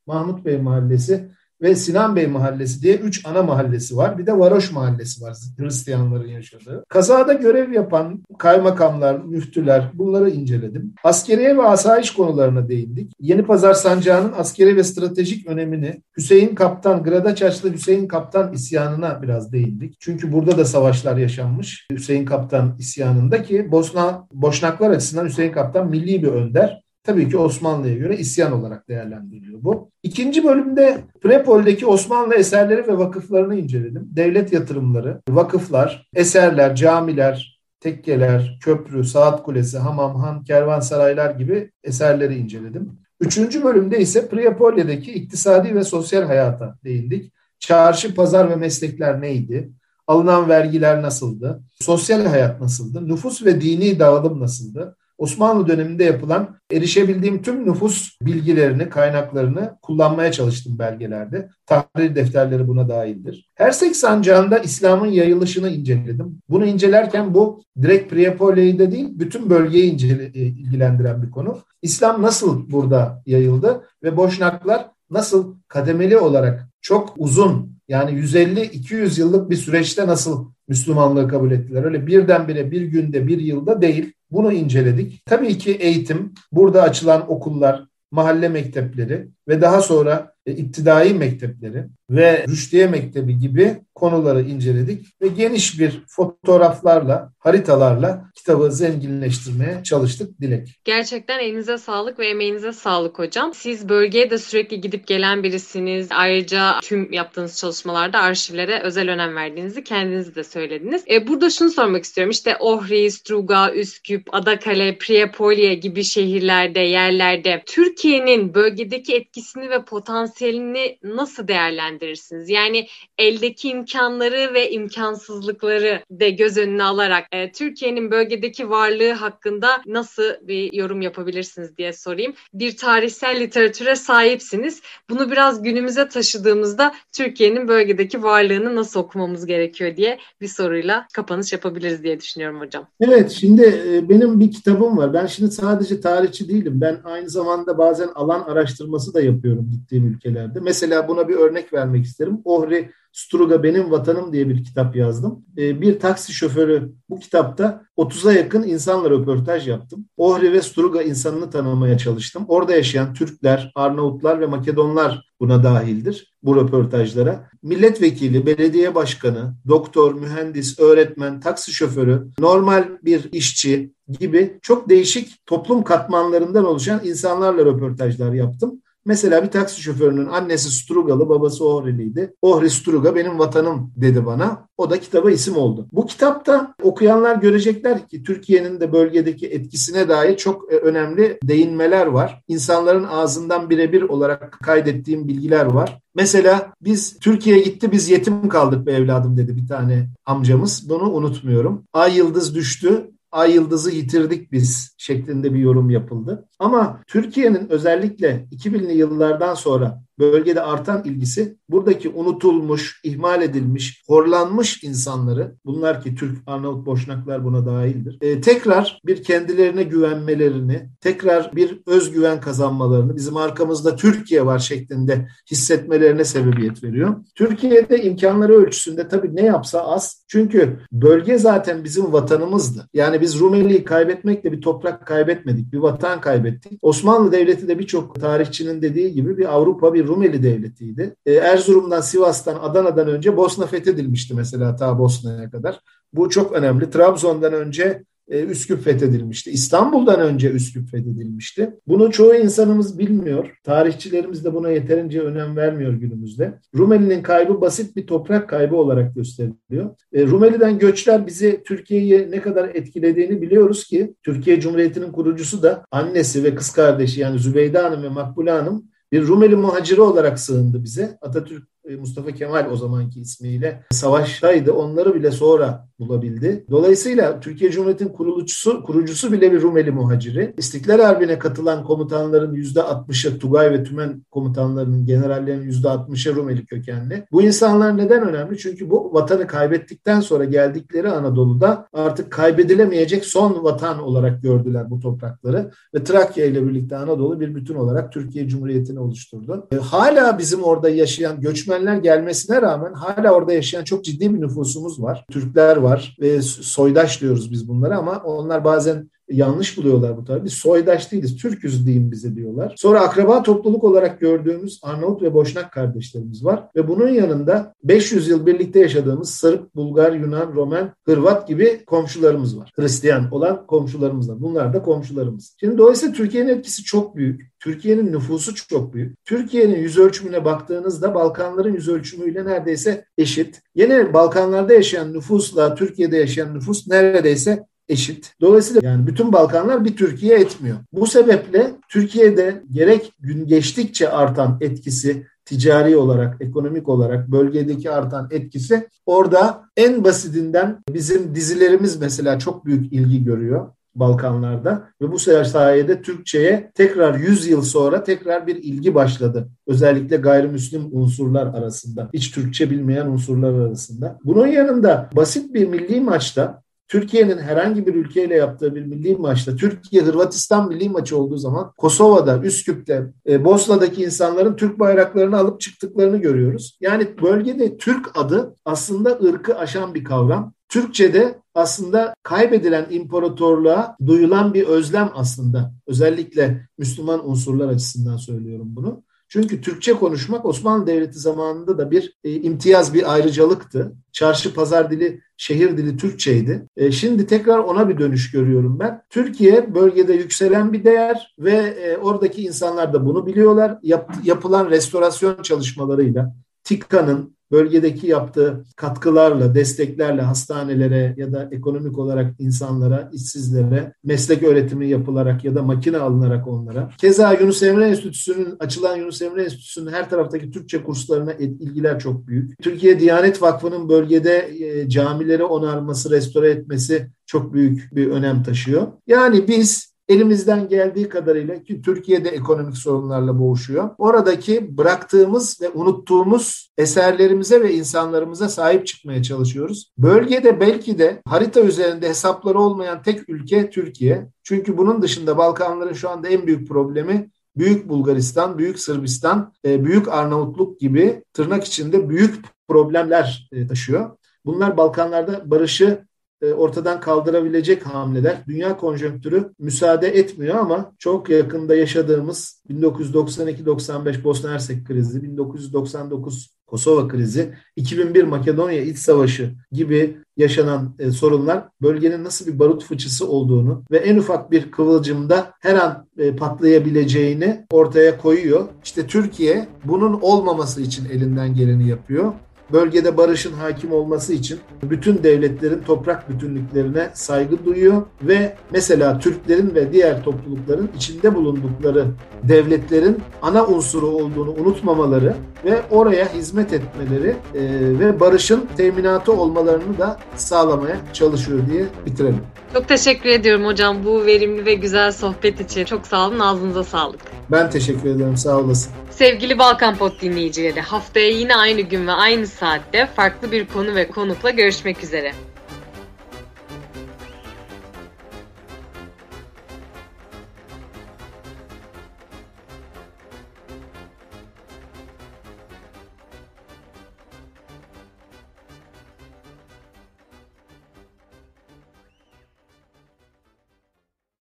Mahmut 0.07 0.45
Bey 0.45 0.57
Mahallesi 0.57 1.29
ve 1.61 1.75
Sinan 1.75 2.15
Bey 2.15 2.27
Mahallesi 2.27 2.81
diye 2.81 2.95
üç 2.95 3.25
ana 3.25 3.43
mahallesi 3.43 3.97
var. 3.97 4.17
Bir 4.17 4.25
de 4.25 4.39
Varoş 4.39 4.71
Mahallesi 4.71 5.23
var 5.23 5.37
Hristiyanların 5.57 6.27
yaşadığı. 6.27 6.85
Kazada 6.89 7.33
görev 7.33 7.71
yapan 7.71 8.23
kaymakamlar, 8.37 9.19
müftüler 9.19 9.89
bunları 9.93 10.29
inceledim. 10.29 10.93
Askeriye 11.03 11.57
ve 11.57 11.61
asayiş 11.61 12.11
konularına 12.11 12.69
değindik. 12.69 13.11
Yeni 13.19 13.43
Pazar 13.43 13.73
Sancağı'nın 13.73 14.33
askeri 14.37 14.75
ve 14.75 14.83
stratejik 14.83 15.47
önemini 15.47 16.01
Hüseyin 16.17 16.55
Kaptan, 16.55 17.03
Gradaçaçlı 17.03 17.73
Hüseyin 17.73 18.07
Kaptan 18.07 18.53
isyanına 18.53 19.21
biraz 19.21 19.51
değindik. 19.51 19.95
Çünkü 19.99 20.33
burada 20.33 20.57
da 20.57 20.65
savaşlar 20.65 21.17
yaşanmış. 21.17 21.87
Hüseyin 21.91 22.25
Kaptan 22.25 22.75
isyanında 22.79 23.43
ki 23.43 23.71
Bosna, 23.71 24.27
Boşnaklar 24.33 24.89
açısından 24.89 25.25
Hüseyin 25.25 25.51
Kaptan 25.51 25.89
milli 25.89 26.23
bir 26.23 26.27
önder. 26.27 26.84
Tabii 27.05 27.29
ki 27.29 27.37
Osmanlı'ya 27.37 27.95
göre 27.95 28.17
isyan 28.17 28.51
olarak 28.51 28.89
değerlendiriliyor 28.89 29.63
bu. 29.63 29.91
İkinci 30.03 30.43
bölümde 30.43 31.03
Prepol'deki 31.21 31.85
Osmanlı 31.85 32.35
eserleri 32.35 32.87
ve 32.87 32.97
vakıflarını 32.97 33.55
inceledim. 33.55 34.09
Devlet 34.15 34.53
yatırımları, 34.53 35.21
vakıflar, 35.29 36.09
eserler, 36.15 36.75
camiler, 36.75 37.59
tekkeler, 37.79 38.59
köprü, 38.63 39.03
saat 39.03 39.43
kulesi, 39.43 39.77
hamam, 39.77 40.15
han, 40.15 40.43
kervansaraylar 40.43 41.31
gibi 41.31 41.71
eserleri 41.83 42.35
inceledim. 42.35 42.99
Üçüncü 43.19 43.63
bölümde 43.63 43.99
ise 43.99 44.29
Priapolya'daki 44.29 45.13
iktisadi 45.13 45.75
ve 45.75 45.83
sosyal 45.83 46.23
hayata 46.23 46.77
değindik. 46.83 47.33
Çarşı, 47.59 48.15
pazar 48.15 48.49
ve 48.49 48.55
meslekler 48.55 49.21
neydi? 49.21 49.71
Alınan 50.07 50.49
vergiler 50.49 51.01
nasıldı? 51.01 51.63
Sosyal 51.81 52.25
hayat 52.25 52.61
nasıldı? 52.61 53.07
Nüfus 53.07 53.45
ve 53.45 53.61
dini 53.61 53.99
dağılım 53.99 54.39
nasıldı? 54.39 54.97
Osmanlı 55.17 55.67
döneminde 55.67 56.03
yapılan 56.03 56.55
erişebildiğim 56.71 57.41
tüm 57.41 57.65
nüfus 57.65 58.17
bilgilerini, 58.21 58.89
kaynaklarını 58.89 59.77
kullanmaya 59.81 60.31
çalıştım 60.31 60.79
belgelerde. 60.79 61.49
Tahrir 61.65 62.15
defterleri 62.15 62.67
buna 62.67 62.89
dahildir. 62.89 63.49
Hersek 63.55 63.95
sancağında 63.95 64.59
İslam'ın 64.59 65.07
yayılışını 65.07 65.69
inceledim. 65.69 66.41
Bunu 66.49 66.65
incelerken 66.65 67.33
bu 67.33 67.63
direkt 67.81 68.11
Priapolya'yı 68.11 68.79
değil, 68.91 69.07
bütün 69.11 69.49
bölgeyi 69.49 69.91
e, 69.91 70.41
ilgilendiren 70.41 71.23
bir 71.23 71.31
konu. 71.31 71.57
İslam 71.81 72.21
nasıl 72.21 72.71
burada 72.71 73.23
yayıldı 73.25 73.83
ve 74.03 74.17
Boşnaklar 74.17 74.89
nasıl 75.09 75.55
kademeli 75.67 76.17
olarak 76.17 76.69
çok 76.81 77.13
uzun 77.17 77.75
yani 77.87 78.11
150-200 78.11 79.19
yıllık 79.19 79.49
bir 79.49 79.55
süreçte 79.55 80.07
nasıl 80.07 80.51
Müslümanlığı 80.67 81.27
kabul 81.27 81.51
ettiler? 81.51 81.83
Öyle 81.83 82.07
birdenbire 82.07 82.71
bir 82.71 82.81
günde 82.81 83.27
bir 83.27 83.39
yılda 83.39 83.81
değil. 83.81 84.13
Bunu 84.31 84.53
inceledik. 84.53 85.25
Tabii 85.25 85.57
ki 85.57 85.71
eğitim, 85.71 86.33
burada 86.51 86.81
açılan 86.81 87.31
okullar, 87.31 87.85
mahalle 88.11 88.49
mektepleri 88.49 89.27
ve 89.47 89.61
daha 89.61 89.81
sonra 89.81 90.35
e, 90.45 91.13
mektepleri 91.13 91.85
ve 92.09 92.45
Rüşdiye 92.47 92.87
Mektebi 92.87 93.39
gibi 93.39 93.77
konuları 93.95 94.41
inceledik 94.41 95.21
ve 95.21 95.27
geniş 95.27 95.79
bir 95.79 96.03
fotoğraflarla, 96.07 97.33
haritalarla 97.39 98.25
kitabı 98.35 98.71
zenginleştirmeye 98.71 99.83
çalıştık 99.83 100.41
Dilek. 100.41 100.67
Gerçekten 100.83 101.39
elinize 101.39 101.77
sağlık 101.77 102.19
ve 102.19 102.27
emeğinize 102.27 102.73
sağlık 102.73 103.19
hocam. 103.19 103.53
Siz 103.53 103.89
bölgeye 103.89 104.29
de 104.29 104.37
sürekli 104.37 104.81
gidip 104.81 105.07
gelen 105.07 105.43
birisiniz. 105.43 106.07
Ayrıca 106.11 106.79
tüm 106.83 107.13
yaptığınız 107.13 107.57
çalışmalarda 107.57 108.19
arşivlere 108.19 108.79
özel 108.79 109.09
önem 109.09 109.35
verdiğinizi 109.35 109.83
kendiniz 109.83 110.35
de 110.35 110.43
söylediniz. 110.43 111.03
E, 111.11 111.27
burada 111.27 111.49
şunu 111.49 111.69
sormak 111.69 112.03
istiyorum. 112.03 112.31
İşte 112.31 112.55
Ohri, 112.59 113.11
Struga, 113.11 113.71
Üsküp, 113.71 114.23
Adakale, 114.31 114.97
Priapolye 114.97 115.73
gibi 115.73 116.03
şehirlerde, 116.03 116.79
yerlerde 116.79 117.63
Türkiye'nin 117.65 118.53
bölgedeki 118.53 119.15
etkisini 119.35 119.69
ve 119.69 119.85
potansiyelini 119.85 120.97
nasıl 121.03 121.47
değerlendirirsiniz? 121.47 122.49
Yani 122.49 122.87
eldeki 123.17 123.69
imkanları 123.69 124.53
ve 124.53 124.71
imkansızlıkları 124.71 126.01
de 126.11 126.29
göz 126.29 126.57
önüne 126.57 126.83
alarak 126.83 127.27
e, 127.31 127.51
Türkiye'nin 127.51 128.11
bölgedeki 128.11 128.69
varlığı 128.69 129.11
hakkında 129.11 129.81
nasıl 129.85 130.23
bir 130.41 130.73
yorum 130.73 131.01
yapabilirsiniz 131.01 131.77
diye 131.77 131.93
sorayım. 131.93 132.33
Bir 132.53 132.77
tarihsel 132.77 133.39
literatüre 133.39 133.95
sahipsiniz. 133.95 134.81
Bunu 135.09 135.31
biraz 135.31 135.63
günümüze 135.63 136.07
taşıdığımızda 136.09 136.93
Türkiye'nin 137.11 137.67
bölgedeki 137.67 138.23
varlığını 138.23 138.75
nasıl 138.75 138.99
okumamız 138.99 139.45
gerekiyor 139.45 139.97
diye 139.97 140.19
bir 140.41 140.47
soruyla 140.47 141.07
kapanış 141.13 141.53
yapabiliriz 141.53 142.03
diye 142.03 142.19
düşünüyorum 142.19 142.59
hocam. 142.59 142.87
Evet 143.01 143.31
şimdi 143.31 143.83
e, 143.87 144.09
benim 144.09 144.39
bir 144.39 144.51
kitabım 144.51 144.97
var. 144.97 145.13
Ben 145.13 145.25
şimdi 145.25 145.51
sadece 145.51 146.01
tarihçi 146.01 146.49
değilim. 146.49 146.81
Ben 146.81 146.97
aynı 147.03 147.29
zamanda 147.29 147.77
bazen 147.77 148.07
alan 148.15 148.41
araştırması 148.41 149.13
da 149.13 149.24
yapıyorum 149.25 149.71
gittiğim 149.71 150.07
ülkelerde. 150.07 150.59
Mesela 150.59 151.07
buna 151.07 151.27
bir 151.29 151.35
örnek 151.35 151.73
vermek 151.73 152.05
isterim. 152.05 152.41
Ohri 152.43 152.91
Struga 153.15 153.63
Benim 153.63 153.91
Vatanım 153.91 154.33
diye 154.33 154.49
bir 154.49 154.63
kitap 154.63 154.95
yazdım. 154.95 155.45
Ee, 155.57 155.81
bir 155.81 155.99
taksi 155.99 156.33
şoförü 156.33 156.91
bu 157.09 157.19
kitapta 157.19 157.85
30'a 157.97 158.33
yakın 158.33 158.63
insanla 158.63 159.09
röportaj 159.09 159.67
yaptım. 159.67 160.05
Ohri 160.17 160.53
ve 160.53 160.61
Struga 160.61 161.01
insanını 161.01 161.49
tanımaya 161.49 161.97
çalıştım. 161.97 162.45
Orada 162.47 162.75
yaşayan 162.75 163.13
Türkler, 163.13 163.71
Arnavutlar 163.75 164.41
ve 164.41 164.45
Makedonlar 164.45 165.29
buna 165.39 165.63
dahildir 165.63 166.33
bu 166.43 166.55
röportajlara. 166.55 167.49
Milletvekili, 167.63 168.45
belediye 168.45 168.95
başkanı, 168.95 169.55
doktor, 169.67 170.13
mühendis, 170.13 170.79
öğretmen, 170.79 171.39
taksi 171.39 171.73
şoförü, 171.73 172.27
normal 172.39 172.87
bir 173.03 173.31
işçi 173.31 173.93
gibi 174.19 174.59
çok 174.61 174.89
değişik 174.89 175.45
toplum 175.45 175.83
katmanlarından 175.83 176.65
oluşan 176.65 177.01
insanlarla 177.03 177.65
röportajlar 177.65 178.33
yaptım. 178.33 178.81
Mesela 179.05 179.43
bir 179.43 179.51
taksi 179.51 179.81
şoförünün 179.81 180.25
annesi 180.25 180.71
Strugalı, 180.71 181.29
babası 181.29 181.65
Ohri'liydi. 181.65 182.33
Ohri 182.41 182.69
Struga 182.69 183.15
benim 183.15 183.39
vatanım 183.39 183.91
dedi 183.95 184.25
bana. 184.25 184.67
O 184.77 184.89
da 184.89 184.99
kitaba 184.99 185.31
isim 185.31 185.57
oldu. 185.57 185.87
Bu 185.91 186.05
kitapta 186.05 186.75
okuyanlar 186.83 187.35
görecekler 187.35 188.07
ki 188.07 188.23
Türkiye'nin 188.23 188.79
de 188.79 188.93
bölgedeki 188.93 189.47
etkisine 189.47 190.09
dair 190.09 190.37
çok 190.37 190.73
e, 190.73 190.75
önemli 190.75 191.39
değinmeler 191.43 192.05
var. 192.05 192.43
İnsanların 192.47 193.03
ağzından 193.03 193.69
birebir 193.69 194.01
olarak 194.01 194.59
kaydettiğim 194.63 195.27
bilgiler 195.27 195.65
var. 195.65 195.99
Mesela 196.15 196.73
biz 196.81 197.19
Türkiye'ye 197.19 197.63
gitti 197.63 197.91
biz 197.91 198.09
yetim 198.09 198.49
kaldık 198.49 198.85
be 198.85 198.91
evladım 198.91 199.37
dedi 199.37 199.55
bir 199.55 199.67
tane 199.67 200.09
amcamız. 200.25 200.89
Bunu 200.89 201.11
unutmuyorum. 201.11 201.83
Ay 201.93 202.17
yıldız 202.17 202.55
düştü 202.55 203.11
ay 203.35 203.53
yıldızı 203.53 203.91
yitirdik 203.91 204.51
biz 204.51 204.95
şeklinde 204.97 205.53
bir 205.53 205.59
yorum 205.59 205.89
yapıldı. 205.89 206.47
Ama 206.59 207.01
Türkiye'nin 207.07 207.69
özellikle 207.69 208.47
2000'li 208.51 208.97
yıllardan 208.97 209.53
sonra 209.53 210.04
bölgede 210.19 210.61
artan 210.61 211.03
ilgisi 211.05 211.57
buradaki 211.69 212.09
unutulmuş, 212.09 213.01
ihmal 213.03 213.41
edilmiş, 213.41 214.03
horlanmış 214.07 214.83
insanları, 214.83 215.55
bunlar 215.65 216.01
ki 216.01 216.15
Türk, 216.15 216.37
Arnavut, 216.47 216.85
Boşnaklar 216.85 217.45
buna 217.45 217.65
dahildir, 217.65 218.17
e, 218.21 218.41
tekrar 218.41 219.01
bir 219.05 219.23
kendilerine 219.23 219.83
güvenmelerini, 219.83 220.89
tekrar 221.01 221.55
bir 221.55 221.81
özgüven 221.87 222.41
kazanmalarını, 222.41 223.15
bizim 223.15 223.37
arkamızda 223.37 223.95
Türkiye 223.95 224.45
var 224.45 224.59
şeklinde 224.59 225.27
hissetmelerine 225.51 226.23
sebebiyet 226.23 226.83
veriyor. 226.83 227.15
Türkiye'de 227.35 228.03
imkanları 228.03 228.53
ölçüsünde 228.53 229.07
tabii 229.07 229.35
ne 229.35 229.45
yapsa 229.45 229.81
az. 229.81 230.25
Çünkü 230.27 230.79
bölge 230.91 231.37
zaten 231.37 231.83
bizim 231.83 232.13
vatanımızdı. 232.13 232.89
Yani 232.93 233.21
biz 233.21 233.39
Rumeli'yi 233.39 233.83
kaybetmekle 233.83 234.51
bir 234.51 234.61
toprak 234.61 235.07
kaybetmedik, 235.07 235.73
bir 235.73 235.77
vatan 235.77 236.21
kaybettik. 236.21 236.79
Osmanlı 236.81 237.31
Devleti 237.31 237.67
de 237.67 237.79
birçok 237.79 238.21
tarihçinin 238.21 238.81
dediği 238.81 239.13
gibi 239.13 239.37
bir 239.37 239.55
Avrupa, 239.55 239.93
bir 239.93 240.04
Rumeli 240.07 240.43
devletiydi. 240.43 241.15
E, 241.25 241.33
Erzurum'dan, 241.33 242.01
Sivas'tan, 242.01 242.59
Adana'dan 242.61 243.07
önce 243.07 243.37
Bosna 243.37 243.65
fethedilmişti 243.65 244.33
mesela 244.33 244.75
ta 244.75 244.99
Bosna'ya 244.99 245.49
kadar. 245.49 245.79
Bu 246.13 246.29
çok 246.29 246.51
önemli. 246.51 246.89
Trabzon'dan 246.89 247.53
önce 247.53 248.03
e, 248.27 248.43
Üsküp 248.43 248.83
fethedilmişti. 248.83 249.51
İstanbul'dan 249.51 250.19
önce 250.19 250.51
Üsküp 250.51 250.89
fethedilmişti. 250.89 251.75
Bunu 251.87 252.11
çoğu 252.11 252.35
insanımız 252.35 252.99
bilmiyor. 252.99 253.59
Tarihçilerimiz 253.63 254.45
de 254.45 254.53
buna 254.53 254.69
yeterince 254.69 255.21
önem 255.21 255.55
vermiyor 255.55 255.93
günümüzde. 255.93 256.59
Rumeli'nin 256.77 257.21
kaybı 257.21 257.61
basit 257.61 257.95
bir 257.95 258.07
toprak 258.07 258.49
kaybı 258.49 258.75
olarak 258.75 259.15
gösteriliyor. 259.15 259.89
E, 260.13 260.25
Rumeli'den 260.25 260.79
göçler 260.79 261.27
bizi 261.27 261.63
Türkiye'yi 261.65 262.31
ne 262.31 262.41
kadar 262.41 262.69
etkilediğini 262.69 263.41
biliyoruz 263.41 263.83
ki 263.83 264.15
Türkiye 264.23 264.59
Cumhuriyeti'nin 264.59 265.11
kurucusu 265.11 265.63
da 265.63 265.85
annesi 265.91 266.43
ve 266.43 266.55
kız 266.55 266.71
kardeşi 266.71 267.21
yani 267.21 267.39
Zübeyde 267.39 267.79
Hanım 267.79 268.03
ve 268.03 268.09
Makbule 268.09 268.51
Hanım 268.51 268.85
bir 269.15 269.27
Rumeli 269.27 269.55
muhaciri 269.55 270.01
olarak 270.01 270.39
sığındı 270.39 270.83
bize. 270.83 271.17
Atatürk 271.21 271.67
e, 271.89 271.95
Mustafa 271.95 272.31
Kemal 272.31 272.71
o 272.71 272.75
zamanki 272.75 273.21
ismiyle 273.21 273.83
savaştaydı. 273.91 274.71
Onları 274.71 275.15
bile 275.15 275.31
sonra 275.31 275.87
bulabildi. 275.99 276.65
Dolayısıyla 276.69 277.39
Türkiye 277.39 277.71
Cumhuriyeti'nin 277.71 278.09
kurulucusu, 278.09 278.83
kurucusu 278.83 279.31
bile 279.31 279.51
bir 279.51 279.61
Rumeli 279.61 279.91
muhaciri. 279.91 280.53
İstiklal 280.57 280.99
Harbi'ne 280.99 281.39
katılan 281.39 281.83
komutanların 281.83 282.55
%60'ı 282.55 283.39
Tugay 283.39 283.71
ve 283.71 283.83
Tümen 283.83 284.23
komutanlarının, 284.31 285.05
generallerinin 285.05 285.71
%60'ı 285.71 286.35
Rumeli 286.35 286.65
kökenli. 286.65 287.25
Bu 287.31 287.41
insanlar 287.41 287.97
neden 287.97 288.29
önemli? 288.29 288.57
Çünkü 288.57 288.89
bu 288.89 289.13
vatanı 289.13 289.47
kaybettikten 289.47 290.19
sonra 290.19 290.45
geldikleri 290.45 291.09
Anadolu'da 291.09 291.87
artık 291.93 292.31
kaybedilemeyecek 292.31 293.25
son 293.25 293.63
vatan 293.63 293.99
olarak 293.99 294.43
gördüler 294.43 294.89
bu 294.89 294.99
toprakları. 294.99 295.71
Ve 295.93 296.03
Trakya 296.03 296.45
ile 296.45 296.67
birlikte 296.67 296.97
Anadolu 296.97 297.39
bir 297.39 297.55
bütün 297.55 297.75
olarak 297.75 298.11
Türkiye 298.11 298.47
Cumhuriyeti'ni 298.47 298.99
oluşturdu. 298.99 299.67
E, 299.71 299.75
hala 299.75 300.37
bizim 300.39 300.63
orada 300.63 300.89
yaşayan 300.89 301.41
göçmenler 301.41 301.97
gelmesine 301.97 302.61
rağmen 302.61 302.93
hala 302.93 303.31
orada 303.31 303.53
yaşayan 303.53 303.83
çok 303.83 304.05
ciddi 304.05 304.33
bir 304.33 304.41
nüfusumuz 304.41 305.01
var. 305.01 305.25
Türkler 305.31 305.77
var 305.77 305.84
ve 306.19 306.41
soydaş 306.41 307.21
diyoruz 307.21 307.51
biz 307.51 307.67
bunları 307.67 307.95
ama 307.97 308.21
onlar 308.25 308.63
bazen 308.63 309.09
yanlış 309.29 309.77
buluyorlar 309.77 310.17
bu 310.17 310.25
tabii. 310.25 310.45
Biz 310.45 310.53
soydaş 310.53 311.11
değiliz, 311.11 311.37
Türküz 311.37 311.85
diyeyim 311.85 312.11
bize 312.11 312.35
diyorlar. 312.35 312.73
Sonra 312.77 313.01
akraba 313.01 313.43
topluluk 313.43 313.83
olarak 313.83 314.19
gördüğümüz 314.19 314.79
Arnavut 314.83 315.21
ve 315.21 315.33
Boşnak 315.33 315.71
kardeşlerimiz 315.71 316.45
var. 316.45 316.63
Ve 316.75 316.87
bunun 316.87 317.07
yanında 317.07 317.73
500 317.83 318.27
yıl 318.27 318.45
birlikte 318.45 318.79
yaşadığımız 318.79 319.29
Sırp, 319.29 319.75
Bulgar, 319.75 320.11
Yunan, 320.11 320.53
Romen, 320.55 320.91
Hırvat 321.05 321.47
gibi 321.47 321.85
komşularımız 321.85 322.59
var. 322.59 322.71
Hristiyan 322.75 323.31
olan 323.31 323.65
komşularımız 323.67 324.29
var. 324.29 324.41
Bunlar 324.41 324.73
da 324.73 324.81
komşularımız. 324.81 325.55
Şimdi 325.59 325.77
dolayısıyla 325.77 326.15
Türkiye'nin 326.15 326.49
etkisi 326.49 326.83
çok 326.83 327.15
büyük. 327.15 327.55
Türkiye'nin 327.59 328.11
nüfusu 328.11 328.55
çok 328.55 328.93
büyük. 328.93 329.25
Türkiye'nin 329.25 329.79
yüz 329.79 329.97
ölçümüne 329.97 330.45
baktığınızda 330.45 331.15
Balkanların 331.15 331.73
yüz 331.73 331.89
ölçümüyle 331.89 332.45
neredeyse 332.45 333.05
eşit. 333.17 333.61
Yine 333.75 334.13
Balkanlarda 334.13 334.73
yaşayan 334.73 335.13
nüfusla 335.13 335.75
Türkiye'de 335.75 336.17
yaşayan 336.17 336.55
nüfus 336.55 336.87
neredeyse 336.87 337.65
eşit. 337.89 338.33
Dolayısıyla 338.41 338.81
yani 338.83 339.07
bütün 339.07 339.33
Balkanlar 339.33 339.85
bir 339.85 339.95
Türkiye 339.95 340.39
etmiyor. 340.39 340.77
Bu 340.93 341.07
sebeple 341.07 341.71
Türkiye'de 341.89 342.63
gerek 342.71 343.13
gün 343.19 343.47
geçtikçe 343.47 344.09
artan 344.09 344.57
etkisi 344.61 345.25
ticari 345.45 345.97
olarak, 345.97 346.41
ekonomik 346.41 346.89
olarak 346.89 347.31
bölgedeki 347.31 347.91
artan 347.91 348.27
etkisi 348.31 348.87
orada 349.05 349.63
en 349.77 350.03
basitinden 350.03 350.83
bizim 350.89 351.35
dizilerimiz 351.35 351.99
mesela 351.99 352.39
çok 352.39 352.65
büyük 352.65 352.93
ilgi 352.93 353.23
görüyor. 353.23 353.67
Balkanlarda 353.95 354.89
ve 355.01 355.11
bu 355.11 355.19
sayede 355.19 356.01
Türkçe'ye 356.01 356.71
tekrar 356.75 357.19
100 357.19 357.47
yıl 357.47 357.61
sonra 357.61 358.03
tekrar 358.03 358.47
bir 358.47 358.55
ilgi 358.55 358.95
başladı. 358.95 359.49
Özellikle 359.67 360.17
gayrimüslim 360.17 360.89
unsurlar 360.91 361.47
arasında, 361.47 362.09
hiç 362.13 362.31
Türkçe 362.31 362.71
bilmeyen 362.71 363.05
unsurlar 363.05 363.53
arasında. 363.53 364.19
Bunun 364.23 364.47
yanında 364.47 365.09
basit 365.15 365.53
bir 365.53 365.67
milli 365.67 366.01
maçta 366.01 366.63
Türkiye'nin 366.87 367.37
herhangi 367.37 367.87
bir 367.87 367.95
ülkeyle 367.95 368.35
yaptığı 368.35 368.75
bir 368.75 368.85
milli 368.85 369.15
maçta, 369.15 369.55
Türkiye-Hırvatistan 369.55 370.67
milli 370.67 370.89
maçı 370.89 371.17
olduğu 371.17 371.37
zaman 371.37 371.71
Kosova'da, 371.77 372.41
Üsküp'te, 372.41 373.13
e, 373.27 373.45
Bosna'daki 373.45 374.03
insanların 374.03 374.55
Türk 374.55 374.79
bayraklarını 374.79 375.37
alıp 375.37 375.61
çıktıklarını 375.61 376.17
görüyoruz. 376.17 376.77
Yani 376.81 377.07
bölgede 377.21 377.77
Türk 377.77 378.17
adı 378.17 378.55
aslında 378.65 379.19
ırkı 379.23 379.57
aşan 379.57 379.93
bir 379.93 380.03
kavram. 380.03 380.53
Türkçe'de 380.69 381.39
aslında 381.55 382.13
kaybedilen 382.23 382.85
imparatorluğa 382.89 383.97
duyulan 384.05 384.53
bir 384.53 384.63
özlem 384.63 385.11
aslında. 385.15 385.73
Özellikle 385.87 386.67
Müslüman 386.77 387.29
unsurlar 387.29 387.67
açısından 387.67 388.17
söylüyorum 388.17 388.67
bunu. 388.75 389.03
Çünkü 389.27 389.61
Türkçe 389.61 389.93
konuşmak 389.93 390.45
Osmanlı 390.45 390.87
Devleti 390.87 391.19
zamanında 391.19 391.77
da 391.77 391.91
bir 391.91 392.13
e, 392.23 392.31
imtiyaz, 392.31 392.93
bir 392.93 393.13
ayrıcalıktı. 393.13 393.95
Çarşı 394.11 394.53
pazar 394.53 394.91
dili, 394.91 395.21
şehir 395.37 395.77
dili 395.77 395.97
Türkçeydi. 395.97 396.67
E, 396.77 396.91
şimdi 396.91 397.27
tekrar 397.27 397.59
ona 397.59 397.89
bir 397.89 397.97
dönüş 397.97 398.31
görüyorum 398.31 398.79
ben. 398.79 399.01
Türkiye 399.09 399.75
bölgede 399.75 400.13
yükselen 400.13 400.73
bir 400.73 400.83
değer 400.83 401.35
ve 401.39 401.51
e, 401.51 401.97
oradaki 401.97 402.43
insanlar 402.43 402.93
da 402.93 403.05
bunu 403.05 403.25
biliyorlar. 403.25 403.79
Yap, 403.83 404.11
yapılan 404.23 404.69
restorasyon 404.69 405.41
çalışmalarıyla 405.41 406.35
TİKA'nın 406.65 407.35
bölgedeki 407.51 408.07
yaptığı 408.07 408.63
katkılarla, 408.75 409.55
desteklerle 409.55 410.21
hastanelere 410.21 411.15
ya 411.17 411.33
da 411.33 411.49
ekonomik 411.51 411.97
olarak 411.97 412.33
insanlara, 412.39 413.09
işsizlere 413.13 413.93
meslek 414.03 414.43
öğretimi 414.43 414.87
yapılarak 414.89 415.45
ya 415.45 415.55
da 415.55 415.63
makine 415.63 415.97
alınarak 415.97 416.47
onlara. 416.47 416.89
Keza 416.97 417.33
Yunus 417.33 417.63
Emre 417.63 417.87
Enstitüsü'nün, 417.87 418.55
açılan 418.59 418.95
Yunus 418.97 419.21
Emre 419.21 419.43
Enstitüsü'nün 419.43 419.91
her 419.91 420.09
taraftaki 420.09 420.51
Türkçe 420.51 420.83
kurslarına 420.83 421.33
ilgiler 421.33 421.99
çok 421.99 422.27
büyük. 422.27 422.61
Türkiye 422.61 422.99
Diyanet 422.99 423.41
Vakfı'nın 423.41 423.89
bölgede 423.89 424.51
e, 424.59 424.89
camileri 424.89 425.43
onarması, 425.43 426.11
restore 426.11 426.49
etmesi 426.49 427.09
çok 427.25 427.53
büyük 427.53 427.95
bir 427.95 428.07
önem 428.07 428.43
taşıyor. 428.43 428.87
Yani 429.07 429.47
biz 429.47 429.94
elimizden 430.09 430.67
geldiği 430.67 431.09
kadarıyla 431.09 431.63
ki 431.63 431.81
Türkiye'de 431.81 432.29
ekonomik 432.29 432.77
sorunlarla 432.77 433.39
boğuşuyor. 433.39 433.89
Oradaki 433.97 434.77
bıraktığımız 434.77 435.61
ve 435.61 435.69
unuttuğumuz 435.69 436.71
eserlerimize 436.77 437.61
ve 437.61 437.73
insanlarımıza 437.73 438.49
sahip 438.49 438.87
çıkmaya 438.87 439.23
çalışıyoruz. 439.23 439.91
Bölgede 439.97 440.59
belki 440.59 440.99
de 440.99 441.21
harita 441.25 441.61
üzerinde 441.61 442.09
hesapları 442.09 442.59
olmayan 442.59 443.03
tek 443.03 443.29
ülke 443.29 443.69
Türkiye. 443.69 444.27
Çünkü 444.43 444.77
bunun 444.77 445.01
dışında 445.01 445.37
Balkanların 445.37 445.93
şu 445.93 446.09
anda 446.09 446.27
en 446.27 446.47
büyük 446.47 446.67
problemi 446.67 447.29
Büyük 447.57 447.89
Bulgaristan, 447.89 448.57
Büyük 448.57 448.79
Sırbistan, 448.79 449.53
e, 449.65 449.85
Büyük 449.85 450.07
Arnavutluk 450.07 450.79
gibi 450.79 451.23
tırnak 451.33 451.63
içinde 451.63 452.09
büyük 452.09 452.45
problemler 452.67 453.49
e, 453.51 453.67
taşıyor. 453.67 454.17
Bunlar 454.45 454.77
Balkanlarda 454.77 455.51
barışı 455.51 456.05
ortadan 456.41 456.99
kaldırabilecek 456.99 457.85
hamleler. 457.85 458.37
Dünya 458.47 458.77
konjonktürü 458.77 459.53
müsaade 459.59 460.07
etmiyor 460.07 460.55
ama 460.55 460.91
çok 460.99 461.29
yakında 461.29 461.75
yaşadığımız 461.75 462.61
1992-95 462.69 464.23
Bosna 464.23 464.51
Hersek 464.51 464.87
krizi, 464.87 465.23
1999 465.23 466.55
Kosova 466.67 467.07
krizi, 467.07 467.53
2001 467.75 468.23
Makedonya 468.23 468.81
İç 468.81 468.97
Savaşı 468.97 469.53
gibi 469.71 470.17
yaşanan 470.37 470.95
e, 470.99 471.11
sorunlar 471.11 471.67
bölgenin 471.81 472.23
nasıl 472.23 472.47
bir 472.47 472.59
barut 472.59 472.83
fıçısı 472.83 473.27
olduğunu 473.27 473.83
ve 473.91 473.97
en 473.97 474.17
ufak 474.17 474.51
bir 474.51 474.71
kıvılcımda 474.71 475.51
her 475.59 475.75
an 475.75 476.07
e, 476.17 476.35
patlayabileceğini 476.35 477.65
ortaya 477.71 478.17
koyuyor. 478.17 478.67
İşte 478.83 479.07
Türkiye 479.07 479.67
bunun 479.83 480.21
olmaması 480.21 480.81
için 480.81 481.05
elinden 481.05 481.55
geleni 481.55 481.89
yapıyor 481.89 482.33
bölgede 482.73 483.17
barışın 483.17 483.53
hakim 483.53 483.93
olması 483.93 484.33
için 484.33 484.59
bütün 484.83 485.23
devletlerin 485.23 485.81
toprak 485.87 486.29
bütünlüklerine 486.29 487.09
saygı 487.13 487.65
duyuyor 487.65 488.01
ve 488.21 488.55
mesela 488.71 489.19
Türklerin 489.19 489.75
ve 489.75 489.93
diğer 489.93 490.23
toplulukların 490.23 490.89
içinde 490.95 491.35
bulundukları 491.35 492.05
devletlerin 492.43 493.17
ana 493.41 493.67
unsuru 493.67 494.07
olduğunu 494.07 494.51
unutmamaları 494.51 495.35
ve 495.65 495.81
oraya 495.91 496.33
hizmet 496.33 496.73
etmeleri 496.73 497.29
e, 497.29 497.61
ve 497.99 498.19
barışın 498.19 498.65
teminatı 498.77 499.33
olmalarını 499.33 499.97
da 499.97 500.19
sağlamaya 500.35 500.97
çalışıyor 501.13 501.59
diye 501.71 501.85
bitirelim. 502.05 502.41
Çok 502.73 502.87
teşekkür 502.87 503.29
ediyorum 503.29 503.65
hocam 503.65 503.97
bu 504.05 504.25
verimli 504.25 504.65
ve 504.65 504.73
güzel 504.73 505.11
sohbet 505.11 505.61
için. 505.61 505.85
Çok 505.85 506.07
sağ 506.07 506.27
olun, 506.27 506.39
ağzınıza 506.39 506.83
sağlık. 506.83 507.19
Ben 507.51 507.69
teşekkür 507.69 508.09
ederim, 508.09 508.37
sağ 508.37 508.57
olasın. 508.57 508.91
Sevgili 509.11 509.59
Balkan 509.59 509.95
Pod 509.95 510.11
dinleyicileri, 510.21 510.81
haftaya 510.81 511.29
yine 511.29 511.55
aynı 511.55 511.81
gün 511.81 512.07
ve 512.07 512.11
aynı 512.11 512.47
saatte 512.59 513.05
farklı 513.05 513.51
bir 513.51 513.67
konu 513.67 513.95
ve 513.95 514.07
konukla 514.07 514.49
görüşmek 514.49 515.03
üzere. 515.03 515.31